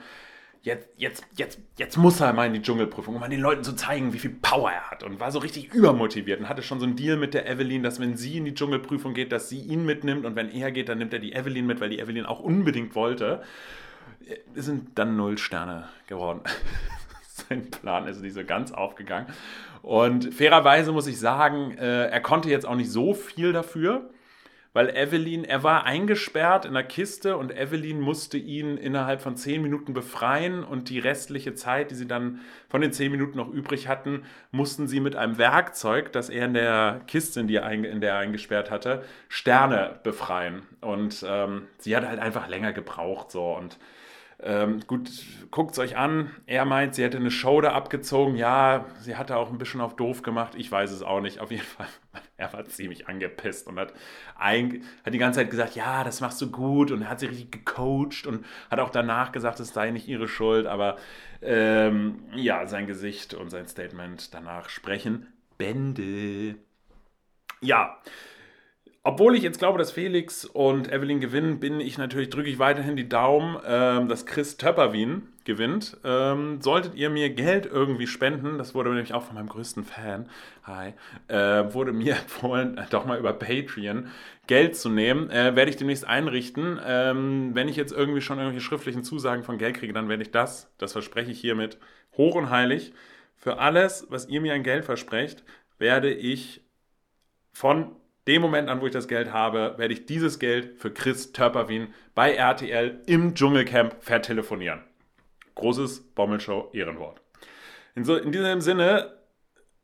jetzt, 0.65 0.89
jetzt, 0.97 1.25
jetzt, 1.37 1.59
jetzt 1.77 1.97
muss 1.97 2.19
er 2.19 2.33
mal 2.33 2.47
in 2.47 2.53
die 2.53 2.61
Dschungelprüfung, 2.61 3.15
um 3.15 3.21
mal 3.21 3.29
den 3.29 3.39
Leuten 3.39 3.63
zu 3.63 3.73
zeigen, 3.73 4.13
wie 4.13 4.19
viel 4.19 4.35
Power 4.41 4.71
er 4.71 4.89
hat. 4.89 5.03
Und 5.03 5.19
war 5.19 5.31
so 5.31 5.39
richtig 5.39 5.73
übermotiviert 5.73 6.39
und 6.39 6.49
hatte 6.49 6.63
schon 6.63 6.79
so 6.79 6.85
einen 6.85 6.95
Deal 6.95 7.17
mit 7.17 7.33
der 7.33 7.47
Evelyn, 7.47 7.83
dass 7.83 7.99
wenn 7.99 8.17
sie 8.17 8.37
in 8.37 8.45
die 8.45 8.53
Dschungelprüfung 8.53 9.13
geht, 9.13 9.31
dass 9.31 9.47
sie 9.47 9.59
ihn 9.59 9.85
mitnimmt 9.85 10.25
und 10.25 10.35
wenn 10.35 10.51
er 10.51 10.71
geht, 10.71 10.89
dann 10.89 10.97
nimmt 10.97 11.13
er 11.13 11.19
die 11.19 11.33
Evelyn 11.33 11.67
mit, 11.67 11.79
weil 11.79 11.89
die 11.89 11.99
Evelyn 11.99 12.25
auch 12.25 12.39
unbedingt 12.39 12.95
wollte. 12.95 13.43
Es 14.55 14.65
sind 14.65 14.97
dann 14.97 15.15
null 15.15 15.37
Sterne 15.37 15.87
geworden. 16.07 16.41
Sein 17.49 17.69
Plan 17.69 18.07
ist 18.07 18.21
nicht 18.21 18.33
so 18.33 18.43
ganz 18.43 18.71
aufgegangen. 18.71 19.27
Und 19.81 20.33
fairerweise 20.33 20.91
muss 20.91 21.07
ich 21.07 21.19
sagen, 21.19 21.77
äh, 21.77 22.07
er 22.07 22.21
konnte 22.21 22.49
jetzt 22.49 22.65
auch 22.65 22.75
nicht 22.75 22.91
so 22.91 23.13
viel 23.13 23.53
dafür 23.53 24.09
weil 24.75 24.89
Evelyn, 24.89 25.45
er 25.45 25.63
war 25.63 25.85
eingesperrt 25.85 26.65
in 26.65 26.73
der 26.73 26.83
Kiste 26.83 27.37
und 27.37 27.57
Evelyn 27.57 28.01
musste 28.01 28.37
ihn 28.37 28.75
innerhalb 28.75 29.21
von 29.21 29.37
zehn 29.37 29.61
Minuten 29.61 29.93
befreien 29.93 30.65
und 30.65 30.89
die 30.89 30.99
restliche 30.99 31.53
Zeit, 31.53 31.91
die 31.91 31.95
sie 31.95 32.09
dann 32.09 32.41
von 32.67 32.81
den 32.81 32.91
zehn 32.91 33.09
Minuten 33.09 33.37
noch 33.37 33.47
übrig 33.47 33.87
hatten, 33.87 34.23
mussten 34.51 34.89
sie 34.89 34.99
mit 34.99 35.15
einem 35.15 35.37
Werkzeug, 35.37 36.11
das 36.11 36.29
er 36.29 36.47
in 36.47 36.55
der 36.55 36.99
Kiste, 37.07 37.39
in, 37.39 37.47
die 37.47 37.55
in 37.55 38.01
der 38.01 38.15
er 38.15 38.19
eingesperrt 38.19 38.69
hatte, 38.69 39.05
Sterne 39.29 39.97
befreien. 40.03 40.63
Und 40.81 41.25
ähm, 41.25 41.67
sie 41.77 41.95
hat 41.95 42.05
halt 42.05 42.19
einfach 42.19 42.49
länger 42.49 42.73
gebraucht 42.73 43.31
so 43.31 43.53
und 43.53 43.77
ähm, 44.41 44.81
gut, 44.85 45.09
guckt 45.49 45.71
es 45.71 45.79
euch 45.79 45.95
an. 45.95 46.29
Er 46.45 46.65
meint, 46.65 46.95
sie 46.95 47.03
hätte 47.03 47.17
eine 47.17 47.31
Show 47.31 47.61
da 47.61 47.71
abgezogen. 47.71 48.35
Ja, 48.35 48.85
sie 48.99 49.15
hatte 49.15 49.37
auch 49.37 49.49
ein 49.49 49.57
bisschen 49.57 49.81
auf 49.81 49.95
doof 49.95 50.23
gemacht. 50.23 50.55
Ich 50.55 50.71
weiß 50.71 50.91
es 50.91 51.01
auch 51.01 51.21
nicht. 51.21 51.39
Auf 51.39 51.51
jeden 51.51 51.63
Fall, 51.63 51.87
er 52.37 52.51
war 52.51 52.65
ziemlich 52.65 53.07
angepisst 53.07 53.67
und 53.67 53.79
hat, 53.79 53.93
ein, 54.37 54.83
hat 55.05 55.13
die 55.13 55.17
ganze 55.17 55.39
Zeit 55.39 55.49
gesagt, 55.49 55.75
ja, 55.75 56.03
das 56.03 56.19
machst 56.19 56.41
du 56.41 56.51
gut. 56.51 56.91
Und 56.91 57.03
er 57.03 57.09
hat 57.09 57.21
sie 57.21 57.27
richtig 57.27 57.51
gecoacht 57.51 58.27
und 58.27 58.45
hat 58.69 58.79
auch 58.79 58.89
danach 58.89 59.31
gesagt, 59.31 59.59
es 59.59 59.73
sei 59.73 59.91
nicht 59.91 60.07
ihre 60.07 60.27
Schuld. 60.27 60.67
Aber 60.67 60.97
ähm, 61.41 62.23
ja, 62.35 62.67
sein 62.67 62.87
Gesicht 62.87 63.33
und 63.33 63.49
sein 63.49 63.67
Statement 63.67 64.33
danach 64.33 64.69
sprechen 64.69 65.27
Bände. 65.57 66.55
Ja, 67.61 67.97
obwohl 69.05 69.35
ich 69.35 69.43
jetzt 69.43 69.59
glaube, 69.59 69.77
dass 69.77 69.91
Felix 69.91 70.45
und 70.45 70.91
Evelyn 70.91 71.19
gewinnen, 71.19 71.59
bin 71.59 71.79
ich 71.79 71.99
natürlich, 71.99 72.31
drücke 72.31 72.49
ich 72.49 72.57
weiterhin 72.57 72.95
die 72.95 73.07
Daumen, 73.07 73.55
ähm, 73.63 74.07
dass 74.07 74.25
Chris 74.25 74.57
Töpperwien 74.57 75.31
gewinnt. 75.43 75.95
Ähm, 76.03 76.59
solltet 76.59 76.95
ihr 76.95 77.11
mir 77.11 77.29
Geld 77.29 77.67
irgendwie 77.67 78.07
spenden, 78.07 78.57
das 78.57 78.73
wurde 78.73 78.89
nämlich 78.89 79.13
auch 79.13 79.21
von 79.21 79.35
meinem 79.35 79.47
größten 79.47 79.83
Fan, 79.83 80.27
hi, 80.63 80.93
äh, 81.27 81.71
wurde 81.71 81.93
mir 81.93 82.15
empfohlen, 82.19 82.83
doch 82.89 83.05
mal 83.05 83.19
über 83.19 83.31
Patreon 83.33 84.07
Geld 84.47 84.75
zu 84.75 84.89
nehmen, 84.89 85.29
äh, 85.29 85.55
werde 85.55 85.69
ich 85.69 85.77
demnächst 85.77 86.07
einrichten. 86.07 86.79
Ähm, 86.83 87.51
wenn 87.53 87.67
ich 87.67 87.75
jetzt 87.75 87.93
irgendwie 87.93 88.21
schon 88.21 88.39
irgendwelche 88.39 88.65
schriftlichen 88.65 89.03
Zusagen 89.03 89.43
von 89.43 89.59
Geld 89.59 89.75
kriege, 89.75 89.93
dann 89.93 90.09
werde 90.09 90.23
ich 90.23 90.31
das, 90.31 90.73
das 90.79 90.93
verspreche 90.93 91.29
ich 91.29 91.39
hiermit, 91.39 91.77
hoch 92.17 92.33
und 92.33 92.49
heilig, 92.49 92.91
für 93.35 93.59
alles, 93.59 94.07
was 94.09 94.27
ihr 94.29 94.41
mir 94.41 94.55
an 94.55 94.63
Geld 94.63 94.83
versprecht, 94.83 95.43
werde 95.77 96.11
ich 96.11 96.61
von 97.51 97.91
dem 98.27 98.41
Moment 98.41 98.69
an, 98.69 98.81
wo 98.81 98.87
ich 98.87 98.91
das 98.91 99.07
Geld 99.07 99.31
habe, 99.31 99.75
werde 99.77 99.93
ich 99.93 100.05
dieses 100.05 100.39
Geld 100.39 100.79
für 100.79 100.91
Chris 100.91 101.31
Törperwien 101.31 101.93
bei 102.15 102.33
RTL 102.33 103.01
im 103.05 103.35
Dschungelcamp 103.35 103.95
vertelefonieren. 103.99 104.81
Großes 105.55 106.01
Bommelshow 106.15 106.69
Ehrenwort. 106.73 107.21
In, 107.95 108.03
so, 108.03 108.15
in 108.15 108.31
diesem 108.31 108.61
Sinne, 108.61 109.13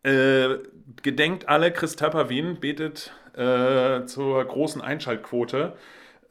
äh, 0.04 0.58
gedenkt 1.02 1.48
alle 1.48 1.72
Chris 1.72 1.96
Törperwien, 1.96 2.60
betet 2.60 3.14
äh, 3.36 4.06
zur 4.06 4.44
großen 4.44 4.82
Einschaltquote, 4.82 5.74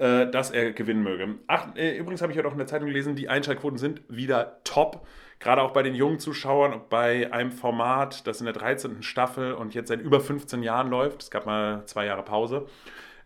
äh, 0.01 0.31
dass 0.31 0.51
er 0.51 0.73
gewinnen 0.73 1.03
möge. 1.03 1.37
Ach, 1.47 1.77
äh, 1.77 1.97
übrigens 1.97 2.23
habe 2.23 2.33
ich 2.33 2.39
heute 2.39 2.49
auch 2.49 2.53
in 2.53 2.59
der 2.59 2.67
Zeitung 2.67 2.89
gelesen, 2.89 3.15
die 3.15 3.29
Einschaltquoten 3.29 3.79
sind 3.79 4.03
wieder 4.09 4.61
top 4.65 5.07
gerade 5.41 5.63
auch 5.63 5.73
bei 5.73 5.83
den 5.83 5.95
jungen 5.95 6.19
Zuschauern, 6.19 6.83
bei 6.89 7.33
einem 7.33 7.51
Format, 7.51 8.27
das 8.27 8.41
in 8.41 8.45
der 8.45 8.55
13. 8.55 9.03
Staffel 9.03 9.55
und 9.55 9.75
jetzt 9.75 9.89
seit 9.89 10.01
über 10.01 10.21
15 10.21 10.63
Jahren 10.63 10.89
läuft. 10.91 11.23
Es 11.23 11.31
gab 11.31 11.47
mal 11.47 11.85
zwei 11.87 12.05
Jahre 12.07 12.23
Pause. 12.23 12.67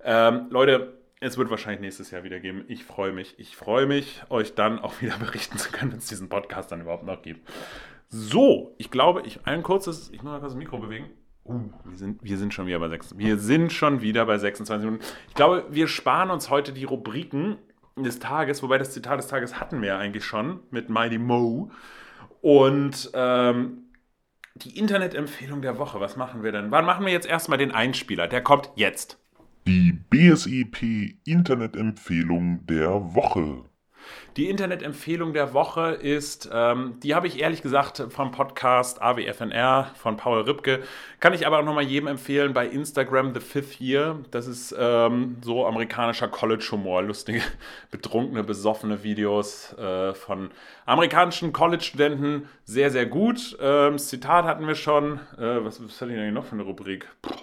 Ähm, 0.02 0.46
Leute, 0.48 0.96
es 1.20 1.36
wird 1.36 1.50
wahrscheinlich 1.50 1.80
nächstes 1.80 2.10
Jahr 2.12 2.22
wieder 2.22 2.40
geben. 2.40 2.64
Ich 2.68 2.84
freue 2.84 3.12
mich. 3.12 3.34
Ich 3.38 3.56
freue 3.56 3.86
mich, 3.86 4.22
euch 4.30 4.54
dann 4.54 4.78
auch 4.78 5.02
wieder 5.02 5.16
berichten 5.18 5.58
zu 5.58 5.70
können, 5.70 5.90
wenn 5.90 5.98
es 5.98 6.06
diesen 6.06 6.28
Podcast 6.28 6.72
dann 6.72 6.80
überhaupt 6.80 7.04
noch 7.04 7.20
gibt. 7.20 7.48
So, 8.08 8.74
ich 8.78 8.90
glaube, 8.90 9.22
ich 9.26 9.44
ein 9.44 9.62
kurzes, 9.62 10.10
ich 10.10 10.22
muss 10.22 10.32
mal 10.32 10.38
kurz 10.38 10.52
das 10.52 10.58
Mikro 10.58 10.78
bewegen. 10.78 11.10
Uh, 11.44 11.60
wir 11.84 11.96
sind, 11.98 12.22
wir 12.22 12.38
sind 12.38 12.54
schon 12.54 12.66
wieder 12.66 12.78
bei 12.78 12.88
26. 12.88 13.26
Wir 13.26 13.38
sind 13.38 13.72
schon 13.72 14.00
wieder 14.00 14.24
bei 14.24 14.38
26 14.38 14.84
Minuten. 14.86 15.04
Ich 15.28 15.34
glaube, 15.34 15.66
wir 15.70 15.88
sparen 15.88 16.30
uns 16.30 16.48
heute 16.48 16.72
die 16.72 16.84
Rubriken 16.84 17.58
des 17.96 18.18
Tages, 18.18 18.62
wobei 18.62 18.78
das 18.78 18.92
Zitat 18.92 19.18
des 19.18 19.28
Tages 19.28 19.60
hatten 19.60 19.82
wir 19.82 19.88
ja 19.88 19.98
eigentlich 19.98 20.24
schon 20.24 20.60
mit 20.70 20.88
Mighty 20.88 21.18
Mo. 21.18 21.70
Und 22.40 23.10
ähm, 23.14 23.84
die 24.54 24.78
Internetempfehlung 24.78 25.62
der 25.62 25.78
Woche, 25.78 26.00
was 26.00 26.16
machen 26.16 26.42
wir 26.42 26.52
denn? 26.52 26.70
Wann 26.70 26.84
machen 26.84 27.04
wir 27.04 27.12
jetzt 27.12 27.26
erstmal 27.26 27.58
den 27.58 27.72
Einspieler? 27.72 28.26
Der 28.26 28.42
kommt 28.42 28.70
jetzt. 28.76 29.18
Die 29.66 29.92
BSEP 29.92 31.16
Internetempfehlung 31.24 32.66
der 32.66 33.14
Woche. 33.14 33.64
Die 34.36 34.48
Internetempfehlung 34.50 35.32
der 35.32 35.54
Woche 35.54 35.92
ist, 35.92 36.50
ähm, 36.52 36.98
die 37.02 37.14
habe 37.14 37.26
ich 37.26 37.40
ehrlich 37.40 37.62
gesagt 37.62 38.02
vom 38.08 38.32
Podcast 38.32 39.00
AWFNR 39.00 39.92
von 39.94 40.16
Paul 40.16 40.42
Ripke. 40.42 40.82
Kann 41.20 41.34
ich 41.34 41.46
aber 41.46 41.60
auch 41.60 41.64
nochmal 41.64 41.84
jedem 41.84 42.08
empfehlen 42.08 42.52
bei 42.52 42.66
Instagram 42.66 43.32
The 43.32 43.40
Fifth 43.40 43.80
Year. 43.80 44.18
Das 44.30 44.46
ist 44.46 44.74
ähm, 44.78 45.36
so 45.42 45.66
amerikanischer 45.66 46.28
College-Humor. 46.28 47.02
Lustige, 47.02 47.42
betrunkene, 47.90 48.42
besoffene 48.42 49.02
Videos 49.02 49.72
äh, 49.74 50.14
von 50.14 50.50
amerikanischen 50.86 51.52
College-Studenten. 51.52 52.48
Sehr, 52.64 52.90
sehr 52.90 53.06
gut. 53.06 53.56
Ähm, 53.60 53.98
Zitat 53.98 54.44
hatten 54.44 54.66
wir 54.66 54.74
schon. 54.74 55.20
Äh, 55.38 55.64
was, 55.64 55.82
was 55.84 56.00
hatte 56.00 56.12
ich 56.12 56.18
denn 56.18 56.34
noch 56.34 56.46
für 56.46 56.52
eine 56.52 56.62
Rubrik? 56.62 57.08
Puh. 57.22 57.34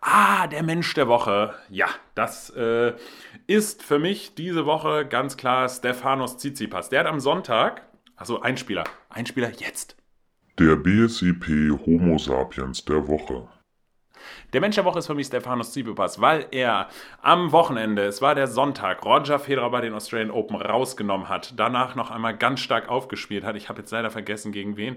Ah, 0.00 0.46
der 0.46 0.62
Mensch 0.62 0.94
der 0.94 1.08
Woche. 1.08 1.54
Ja, 1.68 1.88
das 2.14 2.50
äh, 2.50 2.94
ist 3.46 3.82
für 3.82 3.98
mich 3.98 4.34
diese 4.34 4.64
Woche 4.64 5.04
ganz 5.04 5.36
klar 5.36 5.68
Stefanos 5.68 6.38
Tsitsipas. 6.38 6.88
Der 6.88 7.00
hat 7.00 7.06
am 7.06 7.20
Sonntag, 7.20 7.82
also 8.16 8.40
Einspieler, 8.40 8.84
Einspieler 9.10 9.50
jetzt. 9.50 9.96
Der 10.58 10.76
BSIP 10.76 11.46
Homo 11.84 12.16
Sapiens 12.16 12.84
der 12.84 13.06
Woche. 13.08 13.46
Der 14.54 14.60
Mensch 14.60 14.76
der 14.76 14.84
Woche 14.84 15.00
ist 15.00 15.06
für 15.06 15.14
mich 15.14 15.26
Stefanos 15.26 15.72
Tsitsipas, 15.72 16.18
weil 16.18 16.46
er 16.50 16.88
am 17.20 17.52
Wochenende, 17.52 18.04
es 18.04 18.22
war 18.22 18.34
der 18.34 18.46
Sonntag, 18.46 19.04
Roger 19.04 19.38
Federer 19.38 19.70
bei 19.70 19.82
den 19.82 19.92
Australian 19.92 20.30
Open 20.30 20.56
rausgenommen 20.56 21.28
hat, 21.28 21.54
danach 21.58 21.94
noch 21.94 22.10
einmal 22.10 22.36
ganz 22.36 22.60
stark 22.60 22.88
aufgespielt 22.88 23.44
hat. 23.44 23.54
Ich 23.56 23.68
habe 23.68 23.80
jetzt 23.80 23.90
leider 23.90 24.10
vergessen, 24.10 24.50
gegen 24.50 24.78
wen. 24.78 24.96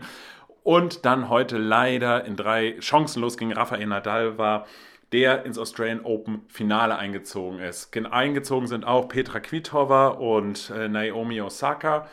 Und 0.63 1.05
dann 1.05 1.27
heute 1.27 1.57
leider 1.57 2.23
in 2.23 2.37
drei 2.37 2.77
chancenlos 2.79 3.37
gegen 3.37 3.51
Rafael 3.51 3.85
Nadal 3.85 4.37
war 4.37 4.65
der 5.13 5.45
ins 5.45 5.57
Australian 5.57 6.01
Open 6.03 6.41
Finale 6.47 6.97
eingezogen 6.97 7.59
ist. 7.59 7.95
Eingezogen 7.95 8.67
sind 8.67 8.85
auch 8.85 9.07
Petra 9.07 9.39
Kvitova 9.39 10.07
und 10.07 10.71
äh, 10.75 10.89
Naomi 10.89 11.39
Osaka. 11.39 12.07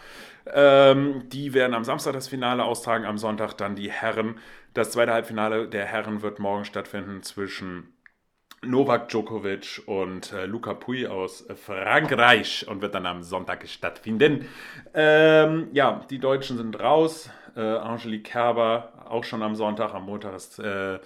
Ähm, 0.52 1.28
die 1.30 1.54
werden 1.54 1.74
am 1.74 1.84
Samstag 1.84 2.12
das 2.12 2.28
Finale 2.28 2.64
austragen, 2.64 3.06
am 3.06 3.18
Sonntag 3.18 3.54
dann 3.54 3.74
die 3.74 3.90
Herren. 3.90 4.38
Das 4.74 4.90
zweite 4.90 5.12
Halbfinale 5.12 5.66
der 5.66 5.86
Herren 5.86 6.22
wird 6.22 6.38
morgen 6.38 6.64
stattfinden 6.64 7.22
zwischen 7.22 7.94
Novak 8.62 9.08
Djokovic 9.08 9.82
und 9.86 10.32
äh, 10.34 10.44
Luca 10.44 10.74
Pui 10.74 11.06
aus 11.06 11.46
Frankreich 11.64 12.66
und 12.68 12.82
wird 12.82 12.94
dann 12.94 13.06
am 13.06 13.22
Sonntag 13.22 13.66
stattfinden. 13.66 14.46
Ähm, 14.92 15.68
ja, 15.72 16.04
die 16.10 16.18
Deutschen 16.18 16.58
sind 16.58 16.78
raus. 16.78 17.30
Äh, 17.56 17.60
Angelique 17.60 18.24
Kerber 18.24 18.92
auch 19.08 19.24
schon 19.24 19.42
am 19.42 19.54
Sonntag. 19.54 19.94
Am 19.94 20.04
Montag 20.04 20.34
ist 20.34 20.58
äh, 20.58 20.98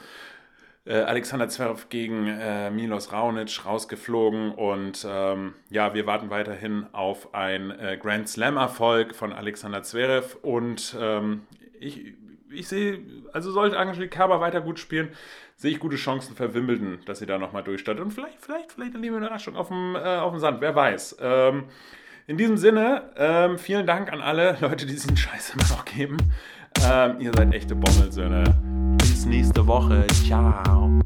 äh, 0.86 0.94
Alexander 0.94 1.48
Zverev 1.48 1.88
gegen 1.88 2.26
äh, 2.26 2.70
Milos 2.70 3.12
Raonic 3.12 3.64
rausgeflogen 3.64 4.52
und 4.52 5.06
ähm, 5.08 5.54
ja, 5.70 5.94
wir 5.94 6.06
warten 6.06 6.30
weiterhin 6.30 6.86
auf 6.92 7.34
ein 7.34 7.70
äh, 7.70 7.98
Grand 8.00 8.28
Slam-Erfolg 8.28 9.14
von 9.14 9.32
Alexander 9.32 9.82
Zverev 9.82 10.36
und 10.42 10.96
ähm, 11.00 11.42
ich, 11.80 12.14
ich 12.50 12.68
sehe, 12.68 13.00
also 13.32 13.50
sollte 13.50 13.78
Angelique 13.78 14.10
Kerber 14.10 14.40
weiter 14.40 14.60
gut 14.60 14.78
spielen, 14.78 15.08
sehe 15.56 15.70
ich 15.70 15.78
gute 15.78 15.96
Chancen 15.96 16.36
für 16.36 16.52
Wimbledon, 16.52 16.98
dass 17.06 17.18
sie 17.18 17.26
da 17.26 17.38
nochmal 17.38 17.62
durchstartet 17.62 18.04
und 18.04 18.10
vielleicht, 18.10 18.40
vielleicht, 18.40 18.72
vielleicht 18.72 18.94
eine 18.94 19.06
Überraschung 19.06 19.56
auf 19.56 19.68
dem, 19.68 19.96
äh, 19.96 19.98
auf 19.98 20.32
dem 20.32 20.40
Sand, 20.40 20.60
wer 20.60 20.74
weiß. 20.74 21.16
Ähm, 21.20 21.64
in 22.26 22.38
diesem 22.38 22.56
Sinne, 22.56 23.10
ähm, 23.16 23.58
vielen 23.58 23.86
Dank 23.86 24.12
an 24.12 24.20
alle 24.20 24.56
Leute, 24.60 24.86
die 24.86 24.92
diesen 24.92 25.16
Scheiß 25.16 25.54
immer 25.54 25.68
noch 25.76 25.84
geben. 25.84 26.16
Ähm, 26.82 27.16
ihr 27.20 27.32
seid 27.34 27.54
echte 27.54 27.74
Bommelsöhne. 27.74 28.44
Bis 28.98 29.26
nächste 29.26 29.66
Woche. 29.66 30.06
Ciao. 30.26 31.00